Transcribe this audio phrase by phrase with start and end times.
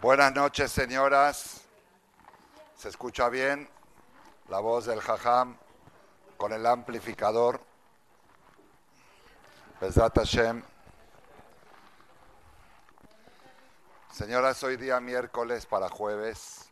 [0.00, 1.60] Buenas noches, señoras.
[2.74, 3.68] ¿Se escucha bien?
[4.48, 5.58] La voz del jajam
[6.38, 7.60] con el amplificador.
[9.78, 10.62] Besat Hashem.
[14.10, 16.70] Señoras, hoy día miércoles para jueves.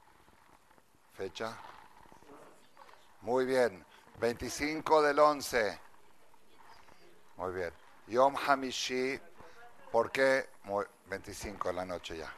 [1.13, 1.55] Fecha.
[3.21, 3.85] Muy bien.
[4.21, 5.79] 25 del 11.
[7.37, 7.75] Muy bien.
[8.07, 9.21] Yom Hamishi.
[9.93, 10.49] ¿Por qué?
[11.11, 12.33] 25 de la noche ya.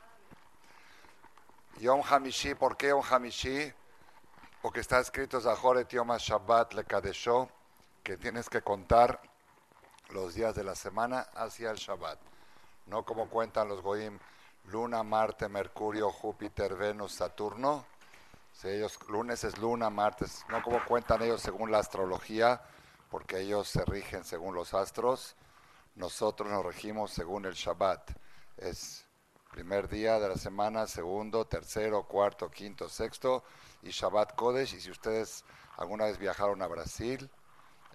[1.78, 2.54] Yom Hamishi.
[2.54, 3.72] ¿Por qué Yom Hamishi?
[4.62, 7.48] Porque está escrito Zahoret Yom Shabbat Le Kadesho,
[8.02, 9.20] que tienes que contar
[10.10, 12.18] los días de la semana hacia el Shabbat.
[12.86, 14.18] No como cuentan los Goim,
[14.64, 17.84] Luna, Marte, Mercurio, Júpiter, Venus, Saturno.
[18.52, 22.60] Si ellos, lunes es luna, martes, no como cuentan ellos según la astrología,
[23.10, 25.36] porque ellos se rigen según los astros.
[25.94, 28.10] Nosotros nos regimos según el Shabbat.
[28.56, 29.06] Es
[29.50, 33.42] primer día de la semana, segundo, tercero, cuarto, quinto, sexto
[33.82, 34.74] y Shabbat Kodesh.
[34.74, 35.44] Y si ustedes
[35.76, 37.28] alguna vez viajaron a Brasil,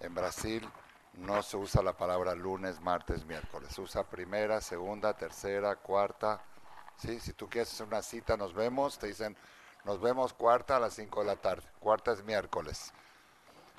[0.00, 0.68] en Brasil
[1.14, 3.74] no se usa la palabra lunes, martes, miércoles.
[3.74, 6.42] Se usa primera, segunda, tercera, cuarta.
[6.98, 7.18] ¿sí?
[7.20, 8.98] Si tú quieres hacer una cita, nos vemos.
[8.98, 9.36] Te dicen,
[9.84, 11.66] nos vemos cuarta a las 5 de la tarde.
[11.80, 12.92] Cuarta es miércoles.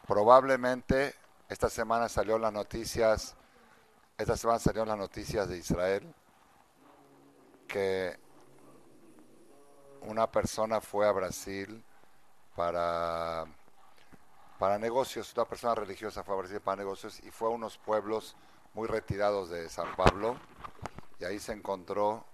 [0.08, 1.14] Probablemente
[1.48, 3.36] esta semana salió las noticias,
[4.18, 6.14] esta semana salieron las noticias de Israel
[7.68, 8.18] que
[10.02, 11.84] una persona fue a Brasil
[12.56, 13.46] para,
[14.58, 18.36] para negocios, una persona religiosa fue a Brasil para negocios y fue a unos pueblos
[18.74, 20.38] muy retirados de San Pablo
[21.20, 22.26] y ahí se encontró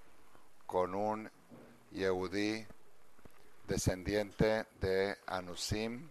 [0.65, 1.31] con un
[1.91, 2.65] Yehudí
[3.67, 6.09] descendiente de Anusim,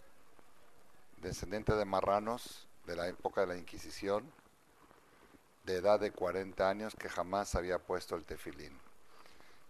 [1.17, 4.31] descendiente de marranos de la época de la Inquisición,
[5.63, 8.82] de edad de 40 años que jamás había puesto el tefilín.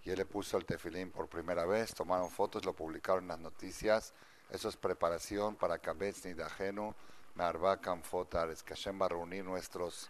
[0.06, 3.40] Y él le puso el tefilín por primera vez, tomaron fotos, lo publicaron en las
[3.40, 4.14] noticias.
[4.50, 6.94] Eso es preparación para Kabetz Nidajenu,
[7.36, 10.10] Me'arba Fotar, es que Hashem va a reunir nuestros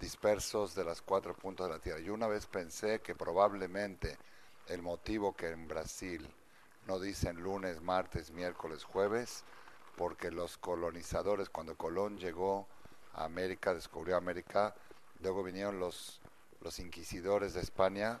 [0.00, 2.00] dispersos de las cuatro puntos de la tierra.
[2.00, 4.18] Y una vez pensé que probablemente
[4.66, 6.28] el motivo que en Brasil
[6.86, 9.44] no dicen lunes, martes, miércoles, jueves,
[9.96, 12.66] porque los colonizadores, cuando Colón llegó
[13.14, 14.74] a América, descubrió América,
[15.20, 16.20] luego vinieron los,
[16.60, 18.20] los inquisidores de España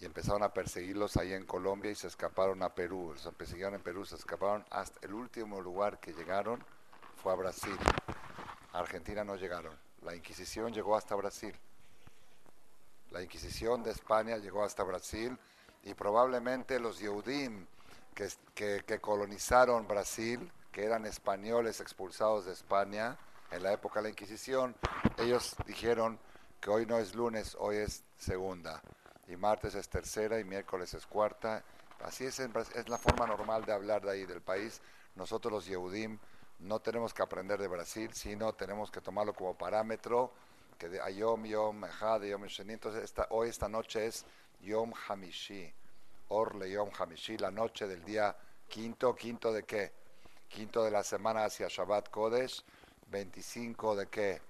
[0.00, 3.12] y empezaron a perseguirlos ahí en Colombia y se escaparon a Perú.
[3.12, 6.64] Los persiguieron en Perú, se escaparon hasta el último lugar que llegaron
[7.16, 7.76] fue a Brasil.
[8.72, 9.76] A Argentina no llegaron.
[10.02, 11.54] La Inquisición llegó hasta Brasil.
[13.10, 15.36] La Inquisición de España llegó hasta Brasil
[15.82, 17.66] y probablemente los Yehudim
[18.54, 23.18] que, colonizaron Brasil, que eran españoles expulsados de España
[23.50, 24.76] en la época de la Inquisición,
[25.18, 26.18] ellos dijeron
[26.60, 28.80] que hoy no es lunes, hoy es segunda,
[29.30, 31.62] y martes es tercera y miércoles es cuarta.
[32.02, 34.80] Así es, es la forma normal de hablar de ahí del país.
[35.14, 36.18] Nosotros los Yehudim
[36.58, 40.32] no tenemos que aprender de Brasil, sino tenemos que tomarlo como parámetro,
[40.78, 42.72] que de Ayom, Yom, Ejad, Yom Sheni.
[42.72, 44.24] Entonces, hoy, esta noche es
[44.62, 45.72] Yom Hamishi.
[46.28, 48.36] Orle Yom Hamishi, la noche del día
[48.68, 49.14] quinto.
[49.14, 49.92] ¿Quinto de qué?
[50.48, 52.64] Quinto de la semana hacia Shabbat Kodesh.
[53.08, 54.49] 25 de qué?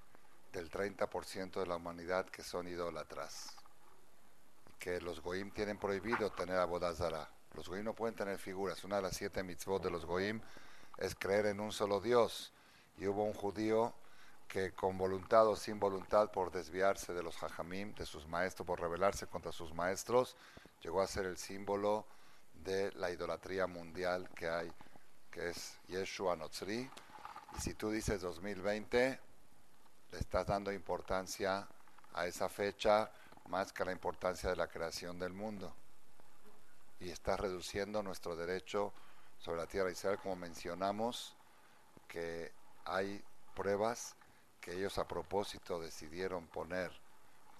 [0.52, 3.56] del 30% de la humanidad que son idólatras.
[4.78, 7.30] Que los goim tienen prohibido tener abodazara.
[7.54, 8.84] Los goim no pueden tener figuras.
[8.84, 10.38] Una de las siete mitzvot de los goim
[10.98, 12.52] es creer en un solo Dios.
[12.98, 13.94] Y hubo un judío
[14.50, 18.80] que con voluntad o sin voluntad, por desviarse de los hajamim, de sus maestros, por
[18.80, 20.36] rebelarse contra sus maestros,
[20.82, 22.04] llegó a ser el símbolo
[22.52, 24.72] de la idolatría mundial que hay,
[25.30, 26.90] que es Yeshua Notzri.
[27.56, 29.20] Y si tú dices 2020,
[30.10, 31.68] le estás dando importancia
[32.12, 33.08] a esa fecha
[33.46, 35.72] más que a la importancia de la creación del mundo.
[36.98, 38.92] Y estás reduciendo nuestro derecho
[39.38, 41.36] sobre la tierra de Israel, como mencionamos,
[42.08, 42.52] que
[42.84, 43.22] hay
[43.54, 44.16] pruebas
[44.60, 46.90] que ellos a propósito decidieron poner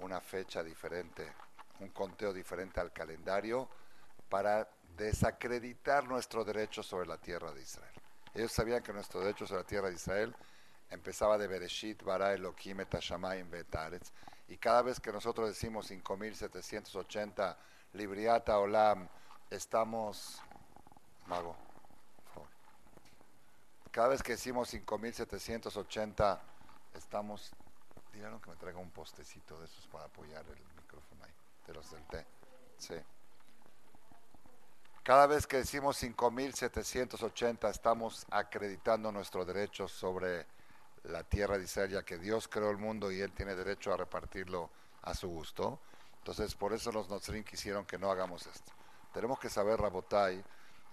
[0.00, 1.32] una fecha diferente,
[1.80, 3.68] un conteo diferente al calendario
[4.28, 7.94] para desacreditar nuestro derecho sobre la tierra de Israel.
[8.34, 10.34] Ellos sabían que nuestro derecho sobre la tierra de Israel
[10.90, 14.12] empezaba de Bereshit, Bara, Elohim, Etashamayim, Betaretz,
[14.48, 17.56] y cada vez que nosotros decimos 5780,
[17.94, 19.08] Libriata, Olam,
[19.48, 20.40] estamos,
[21.26, 21.56] mago,
[23.90, 26.40] cada vez que decimos 5780,
[26.94, 27.52] estamos,
[28.12, 31.32] dijeron que me traiga un postecito de esos para apoyar el micrófono ahí,
[31.66, 32.26] de los del té,
[32.78, 32.94] sí.
[35.02, 40.46] Cada vez que decimos 5780 estamos acreditando nuestro derecho sobre
[41.04, 43.96] la tierra de Israel, ya que Dios creó el mundo y Él tiene derecho a
[43.96, 44.70] repartirlo
[45.02, 45.80] a su gusto.
[46.18, 48.72] Entonces, por eso los Nozrin quisieron que no hagamos esto.
[49.12, 50.44] Tenemos que saber, Rabotai,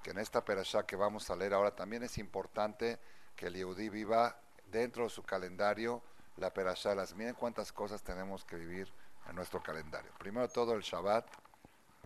[0.01, 3.00] que en esta perashá que vamos a leer ahora también es importante
[3.35, 4.39] que el Yehudí viva
[4.71, 6.01] dentro de su calendario
[6.37, 6.95] la perashá.
[6.95, 8.91] Las miren cuántas cosas tenemos que vivir
[9.29, 10.11] en nuestro calendario.
[10.17, 11.27] Primero todo el Shabbat,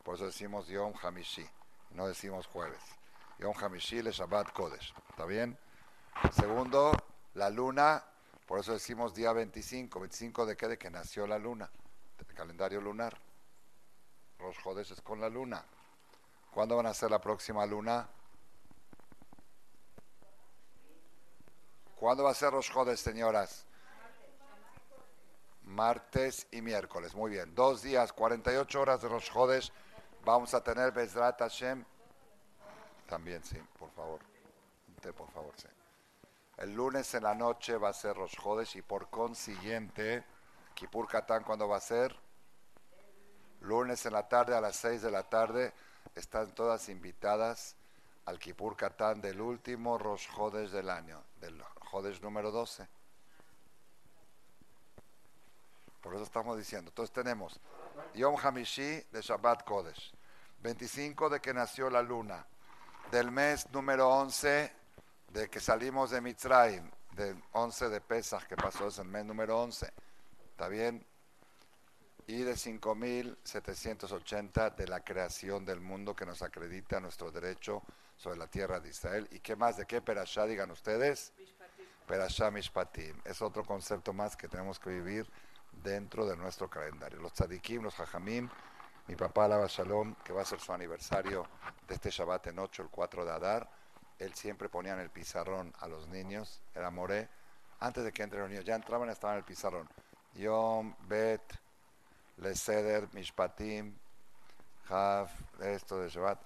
[0.04, 1.48] por eso decimos Yom Hamishi,
[1.92, 2.82] no decimos jueves.
[3.40, 4.94] Yom Hamishi le Shabbat Kodesh.
[5.10, 5.58] ¿Está bien?
[6.32, 6.92] Segundo,
[7.34, 8.04] la luna,
[8.46, 10.00] por eso decimos día 25.
[10.00, 10.68] ¿25 de qué?
[10.68, 11.70] De que nació la luna.
[12.42, 13.16] Calendario lunar.
[14.40, 15.64] Los jodes es con la luna.
[16.52, 18.10] ¿Cuándo van a ser la próxima luna?
[22.02, 23.64] ¿Cuándo va a ser los jodes, señoras?
[25.62, 27.14] Martes y miércoles.
[27.14, 27.54] Muy bien.
[27.54, 29.72] Dos días, 48 horas de los jodes.
[30.26, 31.86] Vamos a tener Bezrat Hashem.
[33.08, 34.20] También, sí, por favor.
[35.16, 35.68] Por favor, sí.
[36.58, 40.24] El lunes en la noche va a ser los Jodes y por consiguiente,
[40.74, 42.16] Kipur Katán, ¿cuándo va a ser?
[43.60, 45.72] Lunes en la tarde a las 6 de la tarde
[46.16, 47.76] están todas invitadas
[48.26, 51.60] al Kipur Katán del último Rosh Jodes del año, del
[51.92, 52.88] Jodes número 12.
[56.02, 56.90] Por eso estamos diciendo.
[56.90, 57.60] Entonces tenemos
[58.14, 60.14] Yom Hamishi de Shabbat Kodesh,
[60.62, 62.48] 25 de que nació la luna,
[63.12, 64.72] del mes número 11
[65.34, 69.62] de que salimos de Mitzrayim, del 11 de Pesach, que pasó, es el mes número
[69.62, 69.92] 11,
[70.52, 71.06] ¿está bien?
[72.28, 77.84] Y de 5.780 de la creación del mundo que nos acredita nuestro derecho
[78.16, 79.28] sobre la tierra de Israel.
[79.32, 79.78] ¿Y qué más?
[79.78, 81.34] ¿De qué Perashá digan ustedes?
[82.08, 83.20] Perashá Mishpatim.
[83.24, 85.28] Es otro concepto más que tenemos que vivir
[85.84, 87.20] dentro de nuestro calendario.
[87.20, 88.50] Los tzadikim, los hajamim,
[89.08, 91.46] mi papá Alaba Shalom, que va a ser su aniversario
[91.88, 93.70] de este Shabbat en 8, el 4 de Adar,
[94.20, 97.28] él siempre ponía en el pizarrón a los niños, era Moré,
[97.80, 99.90] antes de que entren los niños, ya entraban, estaban en el pizarrón.
[100.36, 101.42] Yom, Bet,
[102.38, 103.96] Leseder, Mishpatim,
[104.88, 106.40] Haf, esto de Shabbat.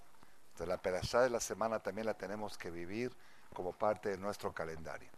[0.51, 3.11] Entonces, la perashá de la semana también la tenemos que vivir
[3.53, 5.09] como parte de nuestro calendario.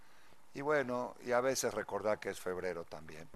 [0.57, 3.29] Y bueno, y a veces recordar que es febrero también,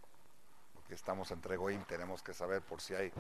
[0.74, 3.14] porque estamos entre Goim, tenemos que saber por si hay,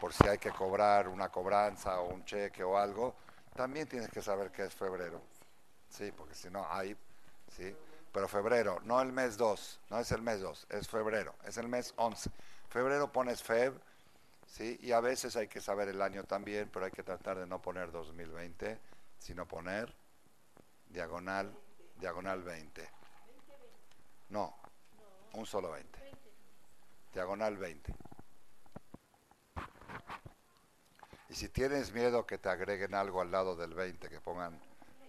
[0.00, 3.14] por si hay que cobrar una cobranza o un cheque o algo,
[3.54, 5.20] también tienes que saber que es febrero.
[5.90, 6.96] Sí, porque si no hay,
[7.54, 7.76] sí.
[8.10, 11.68] Pero febrero, no el mes 2, no es el mes 2, es febrero, es el
[11.68, 12.30] mes 11.
[12.70, 13.78] Febrero pones Feb,
[14.46, 17.46] sí, y a veces hay que saber el año también, pero hay que tratar de
[17.46, 18.80] no poner 2020,
[19.18, 19.94] sino poner
[20.88, 21.54] diagonal,
[21.98, 22.95] diagonal 20.
[24.28, 24.54] No,
[25.34, 25.98] un solo 20.
[27.12, 27.94] Diagonal 20.
[31.28, 34.60] Y si tienes miedo que te agreguen algo al lado del 20, que pongan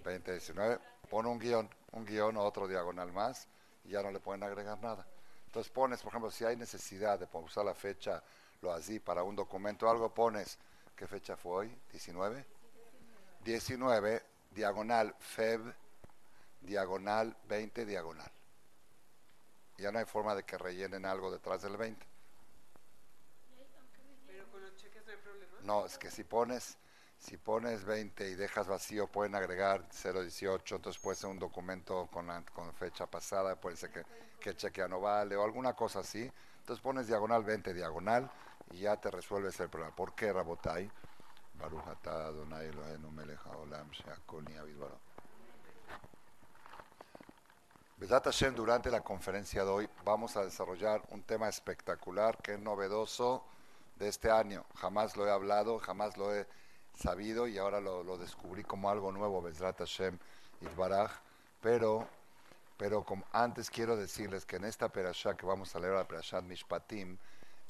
[0.03, 3.47] 2019, pon un guion, un guion o otro diagonal más
[3.85, 5.05] y ya no le pueden agregar nada.
[5.45, 8.21] Entonces pones, por ejemplo, si hay necesidad de usar la fecha,
[8.61, 10.57] lo así, para un documento, algo pones,
[10.95, 11.81] ¿qué fecha fue hoy?
[11.93, 12.45] ¿19?
[13.43, 15.73] 19, diagonal FEB,
[16.61, 18.31] diagonal 20, diagonal.
[19.77, 22.05] Ya no hay forma de que rellenen algo detrás del 20.
[25.63, 26.77] No, es que si pones,
[27.19, 32.27] Si pones 20 y dejas vacío, pueden agregar 018, entonces puede ser un documento con,
[32.53, 34.05] con fecha pasada, puede ser que,
[34.39, 36.31] que chequea no vale o alguna cosa así.
[36.59, 38.31] Entonces pones diagonal 20, diagonal,
[38.71, 39.95] y ya te resuelves el problema.
[39.95, 40.91] ¿Por qué, Rabotai?
[41.55, 44.45] Baruch Adonai Eloheinu melech haolam she'akol
[47.99, 53.43] Hashem, durante la conferencia de hoy vamos a desarrollar un tema espectacular que es novedoso
[53.95, 54.65] de este año.
[54.75, 56.45] Jamás lo he hablado, jamás lo he
[56.93, 60.19] sabido y ahora lo, descubrí como algo nuevo, Bezrat Hashem
[60.61, 61.11] Itbaraj.
[61.59, 62.07] Pero,
[62.77, 66.39] pero como antes quiero decirles que en esta perashá que vamos a leer, la perashá
[66.41, 67.17] Mishpatim,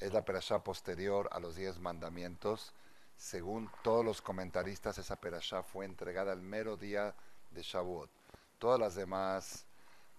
[0.02, 2.74] es la perashá posterior a los diez mandamientos.
[3.16, 7.16] Según todos los comentaristas, esa perashá fue entregada el mero día
[7.52, 8.10] de Shavuot.
[8.60, 9.67] Todas las demás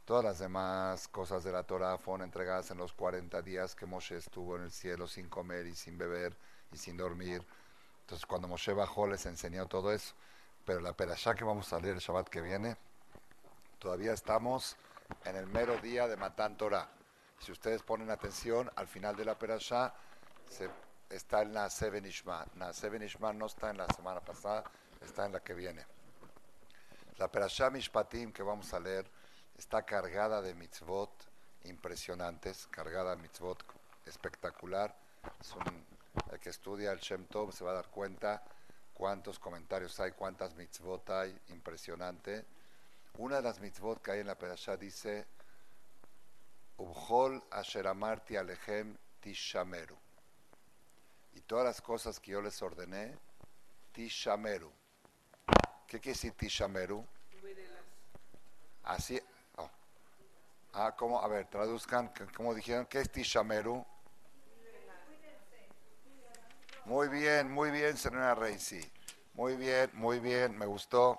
[0.09, 4.17] Todas las demás cosas de la Torah fueron entregadas en los 40 días que Moshe
[4.17, 6.35] estuvo en el cielo sin comer y sin beber
[6.73, 7.47] y sin dormir.
[8.01, 10.15] Entonces cuando Moshe bajó les enseñó todo eso.
[10.65, 12.79] Pero la perashá que vamos a leer el Shabbat que viene,
[13.79, 14.79] todavía estamos
[15.27, 16.89] en el mero día de Matan Torah.
[17.39, 19.93] Si ustedes ponen atención, al final de la perashá
[21.11, 22.47] está el Naaseh Benishma.
[22.55, 24.65] Naaseh Benishma no está en la semana pasada,
[25.03, 25.85] está en la que viene.
[27.19, 29.18] La perashá Mishpatim que vamos a leer
[29.59, 31.11] está cargada de mitzvot
[31.65, 33.63] impresionantes, cargada de mitzvot
[34.07, 34.95] espectacular.
[36.33, 38.43] el que estudia el Shem Tov se va a dar cuenta
[38.95, 42.47] cuántos comentarios hay, cuántas mitzvot hay, impresionante.
[43.19, 45.27] Una de las mitzvot que hay en la Perashá dice,
[46.79, 49.97] Ubhol asheramarti alejem tishameru.
[51.35, 53.19] Y todas las cosas que yo les ordené,
[53.93, 54.73] tishameru.
[55.87, 57.05] ¿Qué quiere decir tishameru?
[58.85, 59.21] Así,
[60.73, 61.21] Ah, ¿cómo?
[61.23, 63.85] A ver, traduzcan, como dijeron, ¿qué es Tishameru?
[66.85, 68.81] Muy bien, muy bien, señora Rey, sí.
[69.35, 71.19] Muy bien, muy bien, me gustó.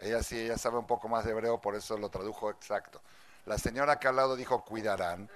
[0.00, 3.00] Ella sí, ella sabe un poco más de hebreo, por eso lo tradujo exacto.
[3.46, 5.28] La señora que al lado dijo cuidarán,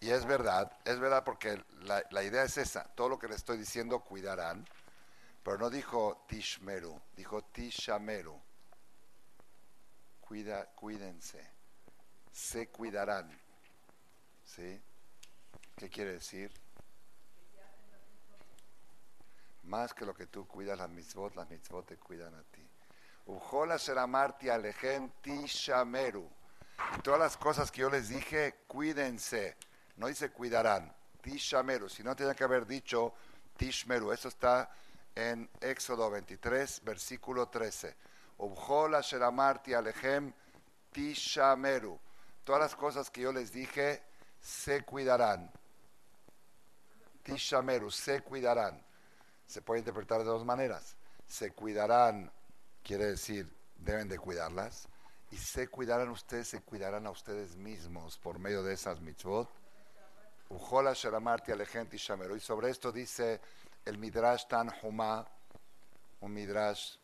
[0.00, 3.34] y es verdad, es verdad porque la, la idea es esa, todo lo que le
[3.34, 4.66] estoy diciendo cuidarán,
[5.42, 8.40] pero no dijo tishmeru, dijo tishameru.
[10.20, 11.58] Cuida, cuídense
[12.38, 13.28] se cuidarán.
[14.44, 14.80] ¿Sí?
[15.76, 16.52] ¿Qué quiere decir?
[19.64, 22.66] Más que lo que tú cuidas las mitzvot, las mitzvot te cuidan a ti.
[23.26, 26.30] Ujola Sheramarti Alejem Tishameru.
[26.96, 29.56] Y todas las cosas que yo les dije, cuídense.
[29.96, 30.94] No dice cuidarán.
[31.20, 31.88] Tishameru.
[31.88, 33.14] Si no, tiene que haber dicho
[33.56, 34.12] Tishmeru.
[34.12, 34.70] Eso está
[35.14, 37.96] en Éxodo 23, versículo 13.
[38.38, 40.32] Ujola Sheramarti Alejem
[40.92, 41.98] Tishameru
[42.48, 44.02] todas las cosas que yo les dije
[44.40, 45.52] se cuidarán.
[47.22, 48.82] Tishameru, se cuidarán.
[49.46, 50.96] Se puede interpretar de dos maneras.
[51.26, 52.32] Se cuidarán,
[52.82, 54.88] quiere decir, deben de cuidarlas.
[55.30, 59.50] Y se cuidarán ustedes, se cuidarán a ustedes mismos por medio de esas mitzvot.
[60.48, 62.34] Ujola Sheramarti Alejent Shameru.
[62.34, 63.42] Y sobre esto dice
[63.84, 65.28] el Midrash Tan Huma,
[66.20, 66.96] un Midrash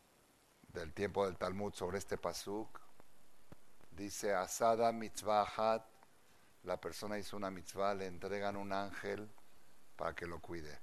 [0.69, 2.84] del tiempo del Talmud sobre este pasuk
[3.95, 5.85] Dice Asada mitzvah
[6.63, 9.29] la persona hizo una mitzvah, le entregan un ángel
[9.95, 10.79] para que lo cuide.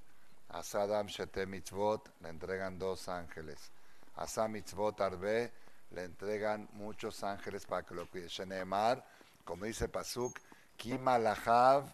[0.49, 3.71] Asadam shete mitzvot, le entregan dos ángeles.
[4.17, 5.53] Asa mitzvot arbe,
[5.91, 8.29] le entregan muchos ángeles para que lo cuide.
[8.29, 9.05] Shenemar,
[9.45, 10.39] como dice Pasuk,
[10.77, 11.93] kimalahav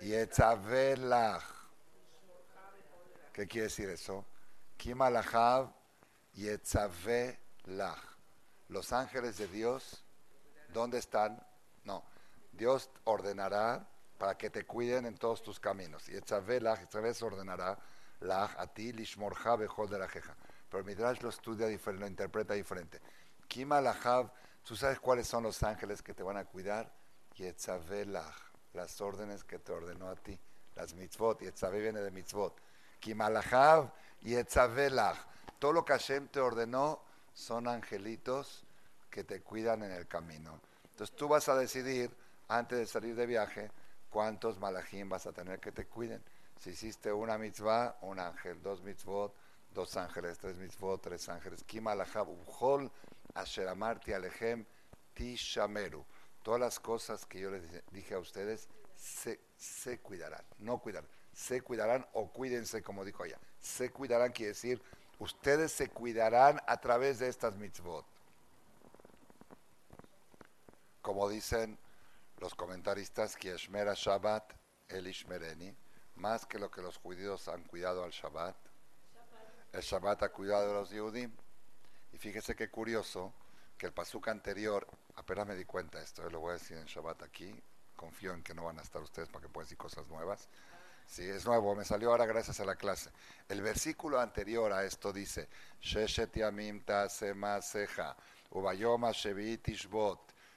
[0.00, 1.44] yetzavelach.
[3.32, 4.24] ¿Qué quiere decir eso?
[4.76, 5.72] Kimalahav
[6.34, 7.38] yetzavelach.
[8.68, 10.02] Los ángeles de Dios
[10.72, 11.44] ¿Dónde están?
[11.84, 12.04] No.
[12.52, 13.86] Dios ordenará
[14.18, 16.08] para que te cuiden en todos tus caminos.
[16.08, 17.78] Y esta vez ordenará
[18.20, 20.34] a ti, lishmorja bejol de la jeja.
[20.70, 23.00] Pero Midrash lo estudia diferente, lo interpreta diferente.
[23.46, 23.80] Kima
[24.64, 26.90] ¿tú sabes cuáles son los ángeles que te van a cuidar?
[27.34, 28.34] Yetzavelach,
[28.72, 30.38] las órdenes que te ordenó a ti,
[30.74, 31.40] las mitzvot.
[31.40, 32.58] Yetzave viene de mitzvot.
[32.98, 33.30] Kima
[34.22, 35.18] y Yetzavelach.
[35.58, 38.65] Todo lo que Hashem te ordenó son angelitos
[39.16, 40.60] que te cuidan en el camino.
[40.90, 42.14] Entonces tú vas a decidir,
[42.48, 43.70] antes de salir de viaje,
[44.10, 46.22] cuántos malajim vas a tener que te cuiden.
[46.60, 49.34] Si hiciste una mitzvah, un ángel, dos mitzvot,
[49.72, 51.64] dos ángeles, tres mitzvot, tres ángeles.
[54.14, 54.66] Alejem
[55.14, 56.04] tishameru.
[56.42, 61.62] Todas las cosas que yo les dije a ustedes se, se cuidarán, no cuidarán, se
[61.62, 63.38] cuidarán o cuídense, como dijo ella.
[63.60, 64.82] Se cuidarán quiere decir,
[65.18, 68.04] ustedes se cuidarán a través de estas mitzvot
[71.06, 71.78] como dicen
[72.38, 74.54] los comentaristas, que Eshmera Shabbat
[74.88, 75.72] el Ishmereni,
[76.16, 78.56] más que lo que los judíos han cuidado al Shabbat,
[79.72, 81.30] el Shabbat a cuidado de los Yehudim.
[82.12, 83.32] Y fíjese qué curioso
[83.78, 84.84] que el pasuk anterior,
[85.14, 87.54] apenas me di cuenta de esto, eh, lo voy a decir en Shabbat aquí,
[87.94, 90.48] confío en que no van a estar ustedes para que puedan decir cosas nuevas.
[91.06, 93.10] Sí, es nuevo, me salió ahora gracias a la clase.
[93.48, 95.48] El versículo anterior a esto dice,
[95.80, 96.82] Sheshet yamim
[98.50, 99.68] ubayoma shevit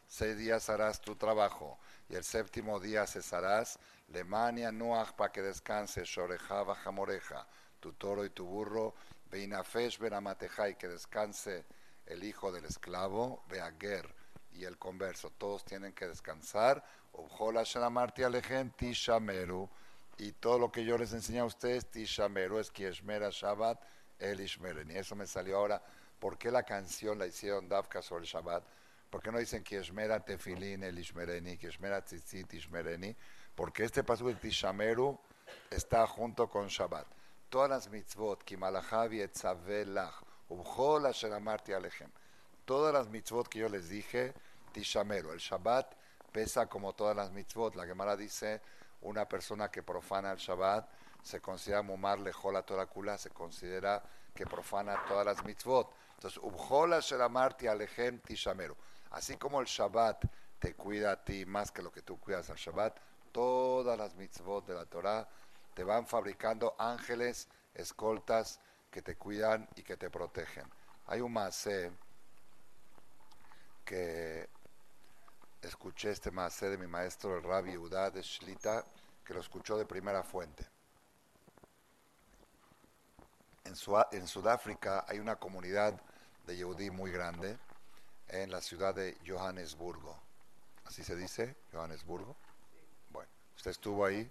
[0.10, 6.04] seis días harás tu trabajo, y el séptimo día cesarás, lemania nuach para que descanse,
[6.04, 7.48] shoreja bajamoreja,
[7.80, 8.96] tu toro y tu burro,
[9.32, 11.64] veinafesh benamateja, y que descanse
[12.08, 14.14] el hijo del esclavo, beager,
[14.52, 19.70] y el converso, todos tienen que descansar, ubjola shalamarti alejen tishameru,
[20.20, 23.82] y todo lo que yo les enseñé a ustedes, Tishameru, es Kieshmera Shabbat,
[24.20, 24.92] El Ishmeren.
[24.92, 25.82] Y eso me salió ahora.
[26.20, 28.62] ¿Por qué la canción la hicieron Dafka sobre el Shabbat?
[29.10, 33.16] ¿Por qué no dicen Kieshmera Tefilin, El Ishmereni, Kieshmera Tzitzit, Ishmereni?
[33.56, 35.20] Porque este paso de Tishameru
[35.70, 37.08] está junto con Shabbat.
[37.50, 42.12] Todas las mitzvot, Kimalahavi Etzavelach, Ubhol Asher Alechem.
[42.66, 44.34] Todas las mitzvot que yo les dije,
[44.72, 45.32] Tishameru.
[45.32, 45.96] El Shabbat
[46.32, 47.76] pesa como todas las mitzvot.
[47.76, 48.62] La Gemara dice
[49.02, 50.88] una persona que profana el Shabbat
[51.24, 55.92] se considera mumar lejola toda kula, se considera que profana todas las mitzvot.
[56.16, 58.76] Entonces, ubjola shelamarti alejem tishameru.
[59.12, 60.26] Así como el Shabbat
[60.60, 63.00] te cuida a ti más que lo que tú cuidas al Shabbat,
[63.32, 65.28] todas las mitzvot de la Torah
[65.74, 68.60] te van fabricando ángeles, escoltas
[68.92, 70.70] que te cuidan y que te protegen.
[71.08, 71.92] Hay un masé
[73.86, 74.50] que
[75.62, 78.84] escuché este maase de mi maestro, el Rabbi Udá de Shlita,
[79.24, 80.66] que lo escuchó de primera fuente.
[83.64, 83.74] En,
[84.12, 86.00] en Sudáfrica hay una comunidad
[86.46, 87.58] de Yehudí muy grande
[88.30, 90.18] en la ciudad de Johannesburgo.
[90.86, 91.56] ¿Así se dice?
[91.72, 92.36] Johannesburgo.
[93.12, 94.30] Bueno, usted estuvo ahí,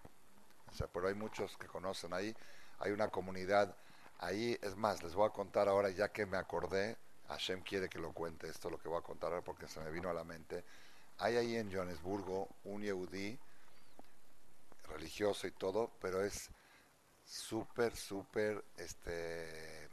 [0.93, 2.35] pero hay muchos que conocen ahí.
[2.81, 3.75] Hay una comunidad
[4.19, 6.97] ahí, es más, les voy a contar ahora, ya que me acordé,
[7.29, 9.91] Hashem quiere que lo cuente, esto lo que voy a contar ahora porque se me
[9.91, 10.65] vino a la mente
[11.19, 13.39] hay ahí en Johannesburgo un Yehudí
[14.85, 16.49] religioso y todo, pero es
[17.25, 19.89] súper, súper este,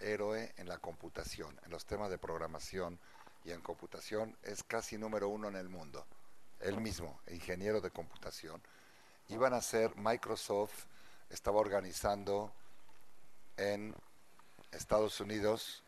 [0.00, 2.98] héroe en la computación, en los temas de programación
[3.44, 6.04] y en computación es casi número uno en el mundo.
[6.60, 8.62] Él mismo, ingeniero de computación.
[9.28, 10.84] Iban a ser, Microsoft
[11.30, 12.52] estaba organizando
[13.56, 13.94] en
[14.70, 15.82] Estados Unidos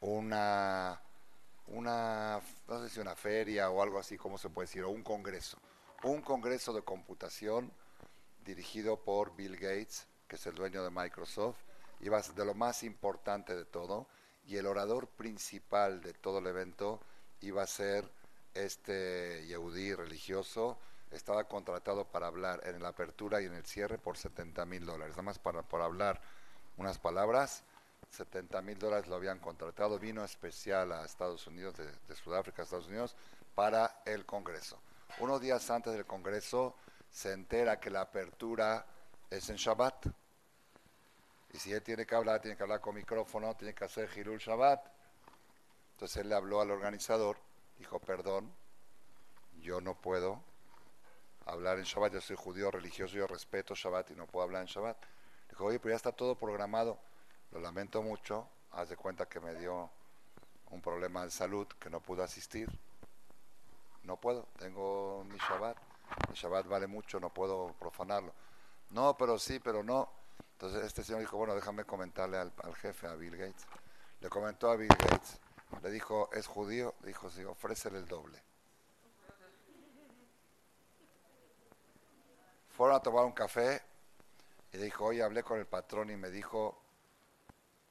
[0.00, 1.00] una
[1.68, 5.02] una, no sé si una feria o algo así, como se puede decir, o un
[5.02, 5.58] congreso.
[6.04, 7.72] Un congreso de computación
[8.44, 11.56] dirigido por Bill Gates, que es el dueño de Microsoft,
[12.12, 14.06] va a ser de lo más importante de todo,
[14.46, 17.00] y el orador principal de todo el evento
[17.40, 18.10] iba a ser
[18.54, 20.78] este Yehudí religioso,
[21.10, 25.12] estaba contratado para hablar en la apertura y en el cierre por 70 mil dólares,
[25.12, 26.20] nada más para, para hablar
[26.76, 27.64] unas palabras
[28.10, 32.88] 70 mil dólares lo habían contratado, vino especial a Estados Unidos, de, Sudáfrica a Estados
[32.88, 33.14] Unidos,
[33.54, 34.78] para el Congreso.
[35.20, 36.76] Unos días antes del Congreso
[37.10, 38.86] se entera que la apertura
[39.30, 40.06] es en Shabbat.
[41.56, 44.38] Y si él tiene que hablar, tiene que hablar con micrófono, tiene que hacer Hirul
[44.38, 44.92] Shabbat.
[45.92, 47.38] Entonces él le habló al organizador,
[47.78, 48.52] dijo, perdón,
[49.62, 50.42] yo no puedo
[51.46, 54.66] hablar en Shabbat, yo soy judío religioso, yo respeto Shabbat y no puedo hablar en
[54.66, 54.98] Shabbat.
[55.48, 56.98] Dijo, oye, pero ya está todo programado.
[57.52, 59.88] Lo lamento mucho, haz de cuenta que me dio
[60.72, 62.68] un problema de salud que no pude asistir.
[64.02, 65.78] No puedo, tengo mi Shabbat.
[66.28, 68.34] Mi Shabbat vale mucho, no puedo profanarlo.
[68.90, 70.25] No, pero sí, pero no.
[70.56, 73.66] Entonces este señor dijo, bueno, déjame comentarle al, jefe, a Bill Gates.
[74.20, 75.38] Le comentó a Bill Gates,
[75.82, 76.94] le dijo, ¿es judío?
[77.02, 78.42] Le dijo, sí, ofrécele el doble.
[82.70, 83.82] Fueron a tomar un café
[84.72, 86.82] y dijo, oye, hablé con el patrón y me dijo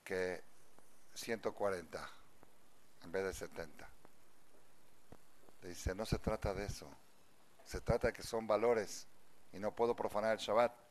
[0.03, 0.43] que
[1.13, 2.09] 140
[3.03, 3.87] en vez de 70.
[5.61, 6.89] Le dice, no se trata de eso.
[7.63, 9.07] Se trata de que son valores
[9.53, 10.84] y no puedo profanar el Shabbat.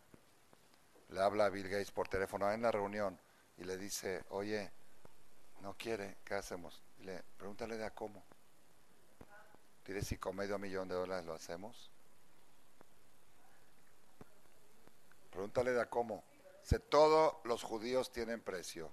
[1.09, 3.19] Le habla a Bill Gates por teléfono en la reunión
[3.57, 4.71] y le dice, oye,
[5.61, 6.83] no quiere, ¿qué hacemos?
[6.99, 8.23] Y le pregúntale de a cómo.
[9.87, 11.91] Dile si con medio millón de dólares lo hacemos.
[15.31, 16.25] Pregúntale de a cómo.
[16.63, 18.91] Si todos los judíos tienen precio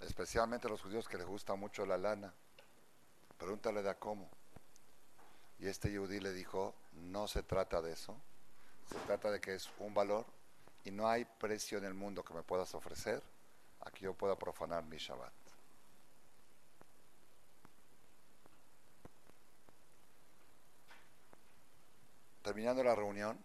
[0.00, 2.32] especialmente los judíos que les gusta mucho la lana.
[3.36, 4.28] Pregúntale de a cómo.
[5.58, 8.16] Y este yudí le dijo, no se trata de eso,
[8.88, 10.24] se trata de que es un valor
[10.88, 13.22] y no hay precio en el mundo que me puedas ofrecer
[13.80, 15.32] a que yo pueda profanar mi Shabbat.
[22.42, 23.38] Terminando la reunión,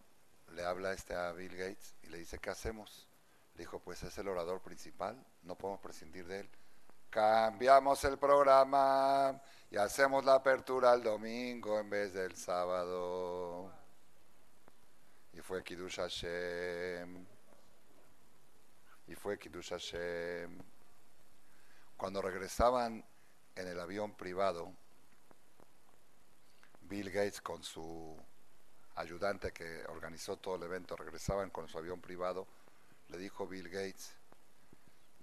[0.53, 3.09] le habla este a Bill Gates y le dice, ¿qué hacemos?
[3.55, 6.49] Dijo, pues es el orador principal, no podemos prescindir de él.
[7.09, 9.37] Cambiamos el programa
[9.69, 13.69] y hacemos la apertura el domingo en vez del sábado.
[15.33, 17.32] Y fue Kiddush Hashem.
[19.07, 20.59] Y fue Kiddush Hashem.
[21.97, 23.03] Cuando regresaban
[23.55, 24.73] en el avión privado,
[26.81, 28.17] Bill Gates con su
[28.95, 32.47] ayudante que organizó todo el evento, regresaban con su avión privado,
[33.09, 34.15] le dijo Bill Gates,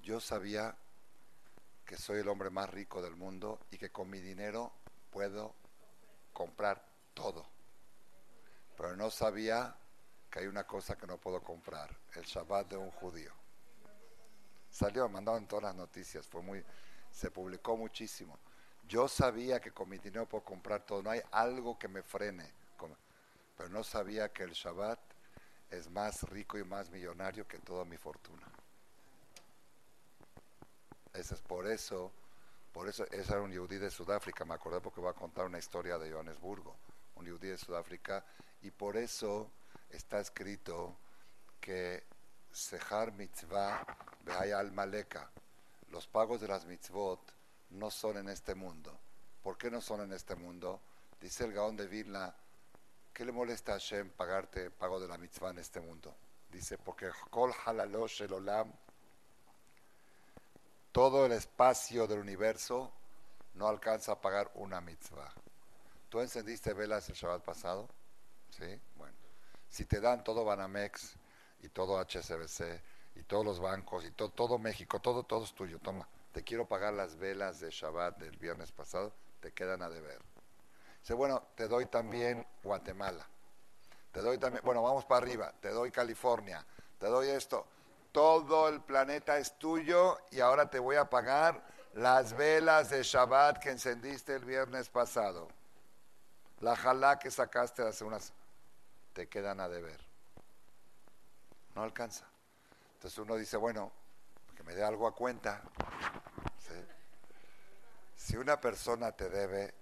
[0.03, 0.77] yo sabía
[1.85, 4.73] que soy el hombre más rico del mundo y que con mi dinero
[5.11, 5.55] puedo
[6.33, 7.47] comprar todo.
[8.77, 9.77] Pero no sabía
[10.31, 13.40] que hay una cosa que no puedo comprar, el Shabbat de un judío.
[14.71, 16.65] Salió, mandado en todas las noticias, fue muy,
[17.11, 18.39] se publicó muchísimo.
[18.89, 22.51] Yo sabía que con mi dinero puedo comprar todo, no hay algo que me frene,
[23.57, 24.99] pero no sabía que el Shabbat
[25.71, 28.47] es más rico y más millonario que toda mi fortuna.
[31.13, 32.13] Ese es por eso,
[32.73, 35.59] por eso, ese era un yudí de Sudáfrica, me acordé porque voy a contar una
[35.59, 36.77] historia de Johannesburgo,
[37.17, 38.25] un yudí de Sudáfrica,
[38.63, 39.51] y por eso
[39.91, 40.97] está escrito
[41.61, 42.05] que
[42.53, 43.85] Sehar mitzvah
[44.57, 45.31] al maleka,
[45.91, 47.21] los pagos de las mitzvot
[47.71, 48.99] no son en este mundo.
[49.43, 50.81] ¿Por qué no son en este mundo?
[51.21, 52.35] Dice el Gaón de Vilna,
[53.13, 56.15] ¿qué le molesta a Hashem pagarte pago de la mitzvah en este mundo?
[56.51, 58.73] Dice, porque kol halalosh el olam
[60.93, 62.93] todo el espacio del universo
[63.55, 65.33] no alcanza a pagar una mitzvah.
[66.09, 67.89] ¿Tú encendiste velas el Shabbat pasado?
[68.51, 69.17] Sí, bueno.
[69.69, 71.15] Si te dan todo Banamex
[71.61, 72.83] y todo HSBC
[73.17, 76.09] y todos los bancos y todo, México, todo, todo es tuyo, toma.
[76.33, 80.21] Te quiero pagar las velas de Shabbat del viernes pasado, te quedan a deber.
[81.01, 83.27] Dice, bueno, te doy también Guatemala.
[84.13, 86.65] Te doy también, bueno, vamos para arriba, te doy California,
[86.99, 87.67] te doy esto
[88.13, 91.63] todo el planeta es tuyo y ahora te voy a pagar
[91.95, 95.49] las velas de Shabbat que encendiste el viernes pasado.
[96.61, 98.33] La jalá que sacaste hace unas,
[99.13, 100.10] te quedan a deber.
[101.81, 102.27] No alcanza.
[102.97, 103.91] Entonces uno dice, bueno,
[104.55, 105.63] que me dé algo a cuenta.
[108.15, 109.73] Si una persona te debe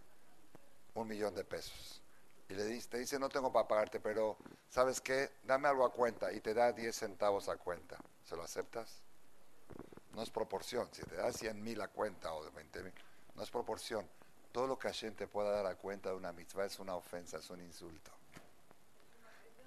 [0.94, 2.00] un millón de pesos
[2.48, 4.36] y le dice, te dice, no tengo para pagarte, pero
[4.70, 5.38] ¿sabes qué?
[5.42, 7.98] Dame algo a cuenta y te da 10 centavos a cuenta.
[8.22, 9.00] ¿Se lo aceptas?
[10.12, 10.88] No es proporción.
[10.92, 12.94] Si te da 100 mil a cuenta o de 20 mil,
[13.34, 14.08] no es proporción.
[14.52, 17.38] Todo lo que Hashem te pueda dar a cuenta de una mitzvah es una ofensa,
[17.38, 18.12] es un insulto.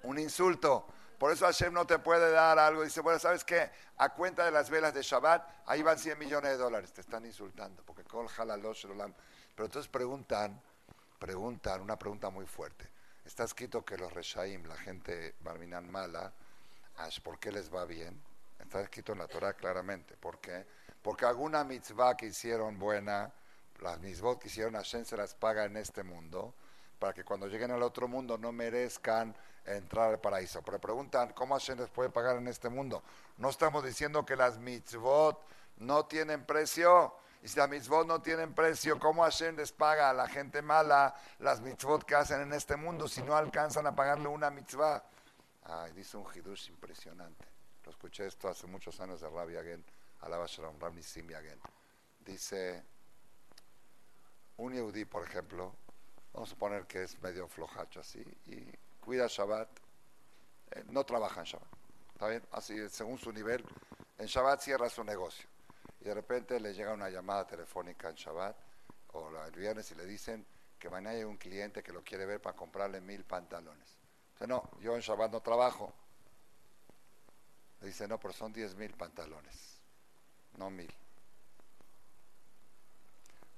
[0.04, 0.86] Un insulto.
[1.22, 2.82] Por eso Hashem no te puede dar algo.
[2.82, 3.70] Dice, bueno, ¿sabes qué?
[3.98, 6.92] A cuenta de las velas de Shabbat, ahí van 100 millones de dólares.
[6.92, 7.84] Te están insultando.
[7.84, 9.14] Porque Kol Pero
[9.56, 10.60] entonces preguntan,
[11.20, 12.90] preguntan, una pregunta muy fuerte.
[13.24, 16.32] Está escrito que los Reshaim, la gente barminan mala,
[17.22, 18.20] ¿por qué les va bien?
[18.58, 20.16] Está escrito en la Torah claramente.
[20.16, 20.66] ¿Por qué?
[21.02, 23.32] Porque alguna mitzvah que hicieron buena,
[23.78, 26.52] las mitzvot que hicieron Hashem se las paga en este mundo,
[27.02, 30.62] para que cuando lleguen al otro mundo no merezcan entrar al paraíso.
[30.62, 33.02] Pero preguntan, ¿cómo Hashem les puede pagar en este mundo?
[33.38, 35.44] No estamos diciendo que las mitzvot
[35.78, 37.16] no tienen precio.
[37.42, 41.12] Y si las mitzvot no tienen precio, ¿cómo Hashem les paga a la gente mala
[41.40, 45.02] las mitzvot que hacen en este mundo si no alcanzan a pagarle una mitzvah?
[45.64, 47.44] Ay, dice un hidush impresionante.
[47.84, 49.84] Lo escuché esto hace muchos años de Rabbi Agen,
[50.20, 51.02] alaba Shalom, Rabbi
[51.34, 51.58] Agen.
[52.20, 52.84] Dice,
[54.58, 55.74] un Yehudi, por ejemplo,
[56.32, 58.64] vamos a suponer que es medio flojacho así, y
[59.00, 59.68] cuida Shabbat,
[60.70, 61.68] eh, no trabaja en Shabbat.
[62.14, 62.42] ¿Está bien?
[62.52, 63.64] Así, según su nivel,
[64.18, 65.48] en Shabbat cierra su negocio
[66.00, 68.56] y de repente le llega una llamada telefónica en Shabbat
[69.12, 70.44] o el viernes y le dicen
[70.78, 73.96] que mañana hay un cliente que lo quiere ver para comprarle mil pantalones.
[74.32, 75.92] Dice, no, yo en Shabbat no trabajo.
[77.80, 79.80] Le dice, no, pero son diez mil pantalones,
[80.56, 80.92] no mil.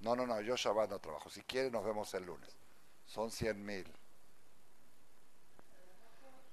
[0.01, 1.31] No, no, no, yo Shabbat no trabajo.
[1.31, 2.55] Si quiere nos vemos el lunes.
[3.05, 3.91] Son cien mil.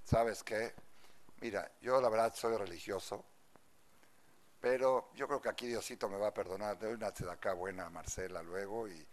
[0.03, 0.73] ¿Sabes qué?
[1.39, 3.25] Mira, yo la verdad soy religioso
[4.61, 6.77] pero yo creo que aquí Diosito me va a perdonar.
[6.77, 9.07] Doy una acá buena a Marcela luego y,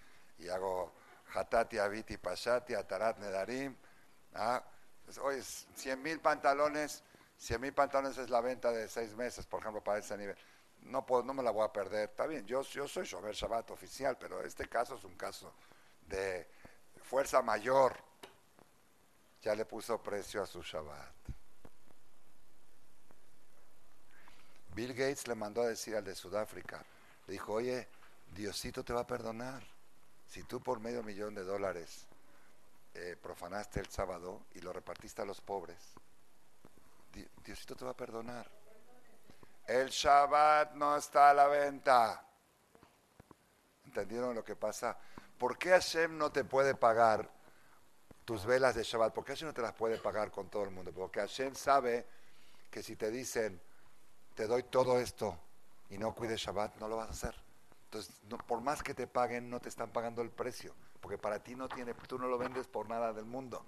[0.52, 0.92] hago
[1.34, 3.74] Hatati, Aviti, Pashati, Atarat, Nedarim.
[4.34, 4.62] ¿ah?
[5.22, 7.02] Oye, 100 mil pantalones,
[7.38, 10.36] 100 mil pantalones es la venta de seis meses, por ejemplo, para ese nivel.
[10.82, 12.10] No, puedo, no me la voy a perder.
[12.10, 15.54] Está bien, yo, yo soy Shomer Shabbat oficial, pero este caso es un caso
[16.06, 16.46] de
[17.08, 17.96] fuerza mayor.
[19.42, 21.14] Ya le puso precio a su Shabbat.
[24.74, 26.84] Bill Gates le mandó a decir al de Sudáfrica,
[27.26, 27.88] le dijo, oye,
[28.34, 29.62] Diosito te va a perdonar.
[30.28, 32.06] Si tú por medio millón de dólares
[32.94, 35.78] eh, profanaste el sábado y lo repartiste a los pobres,
[37.44, 38.48] Diosito te va a perdonar.
[39.66, 42.24] el Shabbat no está a la venta.
[43.86, 44.96] ¿Entendieron lo que pasa?
[45.38, 47.30] ¿Por qué Hashem no te puede pagar
[48.24, 49.14] tus velas de Shabbat?
[49.14, 50.92] ¿Por qué Hashem no te las puede pagar con todo el mundo?
[50.92, 52.06] Porque Hashem sabe
[52.70, 53.60] que si te dicen,
[54.34, 55.38] te doy todo esto
[55.90, 57.34] y no cuides Shabbat, no lo vas a hacer.
[57.84, 58.14] Entonces,
[58.46, 61.68] por más que te paguen, no te están pagando el precio, porque para ti no
[61.68, 63.64] tiene, tú no lo vendes por nada del mundo.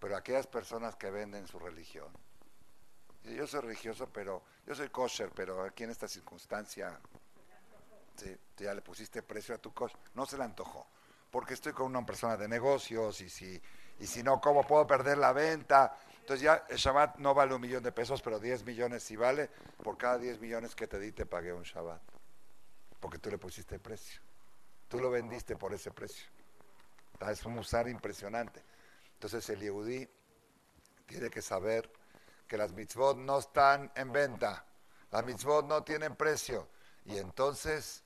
[0.00, 2.08] Pero aquellas personas que venden su religión,
[3.22, 6.98] yo soy religioso, pero yo soy kosher, pero aquí en esta circunstancia,
[8.56, 10.86] ya le pusiste precio a tu kosher, no se le antojó,
[11.30, 13.60] porque estoy con una persona de negocios y si,
[14.00, 15.96] y si no, ¿cómo puedo perder la venta?
[16.20, 19.48] Entonces ya el Shabbat no vale un millón de pesos, pero 10 millones sí vale,
[19.82, 22.02] por cada 10 millones que te di te pagué un Shabbat,
[23.00, 24.20] porque tú le pusiste precio,
[24.88, 26.28] tú lo vendiste por ese precio.
[27.20, 28.62] Es un usar impresionante.
[29.14, 30.08] Entonces el Yehudí
[31.06, 31.90] tiene que saber
[32.46, 34.64] que las mitzvot no están en venta,
[35.10, 36.68] las mitzvot no tienen precio.
[37.04, 38.04] Y entonces,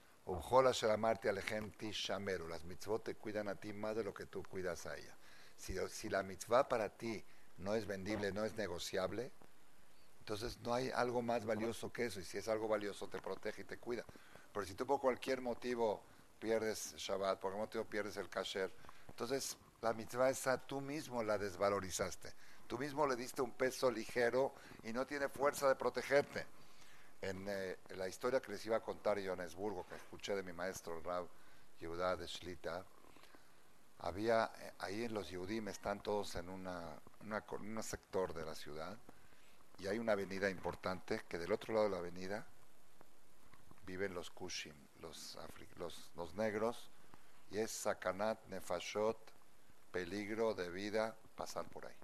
[2.48, 5.16] las mitzvot te cuidan a ti más de lo que tú cuidas a ella.
[5.56, 7.24] Si, si la mitzvah para ti
[7.58, 9.30] no es vendible, no es negociable,
[10.18, 12.20] entonces no hay algo más valioso que eso.
[12.20, 14.04] Y si es algo valioso, te protege y te cuida.
[14.52, 16.02] Pero si tú por cualquier motivo
[16.38, 18.72] pierdes Shabbat, por cualquier motivo pierdes el kasher,
[19.08, 22.32] entonces la mitzvah esa tú mismo la desvalorizaste.
[22.66, 26.46] Tú mismo le diste un peso ligero y no tiene fuerza de protegerte.
[27.22, 30.52] En, eh, la historia que les iba a contar en Johannesburgo, que escuché de mi
[30.52, 31.28] maestro Rab
[31.78, 32.84] Yehuda de Shlita,
[34.00, 38.98] había, eh, ahí en los Yehudim están todos en una, un sector de la ciudad
[39.78, 42.44] y hay una avenida importante que del otro lado de la avenida
[43.86, 45.38] viven los Kushim, los,
[45.76, 46.90] los, los negros,
[47.52, 49.32] y es Sakanat Nefashot
[49.92, 51.94] peligro de vida pasar por ahí.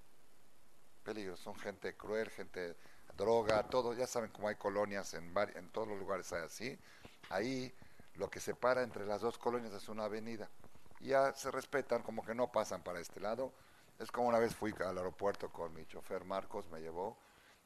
[1.03, 2.77] Peligro, son gente cruel, gente
[3.19, 6.79] droga, todo, ya saben cómo hay colonias en, en todos los lugares hay así.
[7.29, 7.75] Ahí
[8.15, 10.49] lo que separa entre las dos colonias es una avenida.
[11.01, 13.53] Ya se respetan, como que no pasan para este lado.
[13.99, 17.19] Es como una vez fui al aeropuerto con mi chofer Marcos, me llevó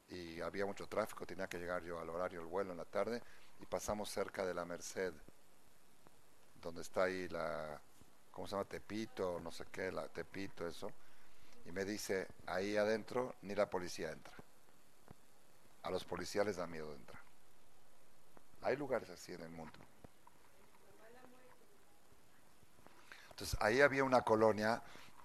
[0.08, 3.22] y había mucho tráfico, tenía que llegar yo al horario del vuelo en la tarde
[3.60, 5.12] y pasamos cerca de la Merced,
[6.60, 7.80] donde está ahí la,
[8.30, 8.64] ¿cómo se llama?
[8.64, 10.90] Tepito, no sé qué, la Tepito, eso.
[11.66, 14.41] Y me dice, ahí adentro ni la policía entra.
[15.82, 17.22] A los policías les da miedo de entrar.
[18.62, 19.78] Hay lugares así en el mundo.
[23.30, 24.82] Entonces, ahí había una colonia,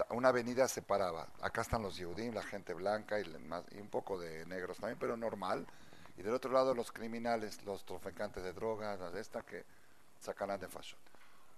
[0.10, 1.28] una avenida separaba.
[1.42, 3.26] Acá están los Yehudim, la gente blanca y,
[3.80, 5.68] un poco de negros también, pero normal.
[6.18, 9.66] Y del otro lado los criminales, los traficantes de drogas, las de esta que
[10.20, 11.00] sacan de fashion.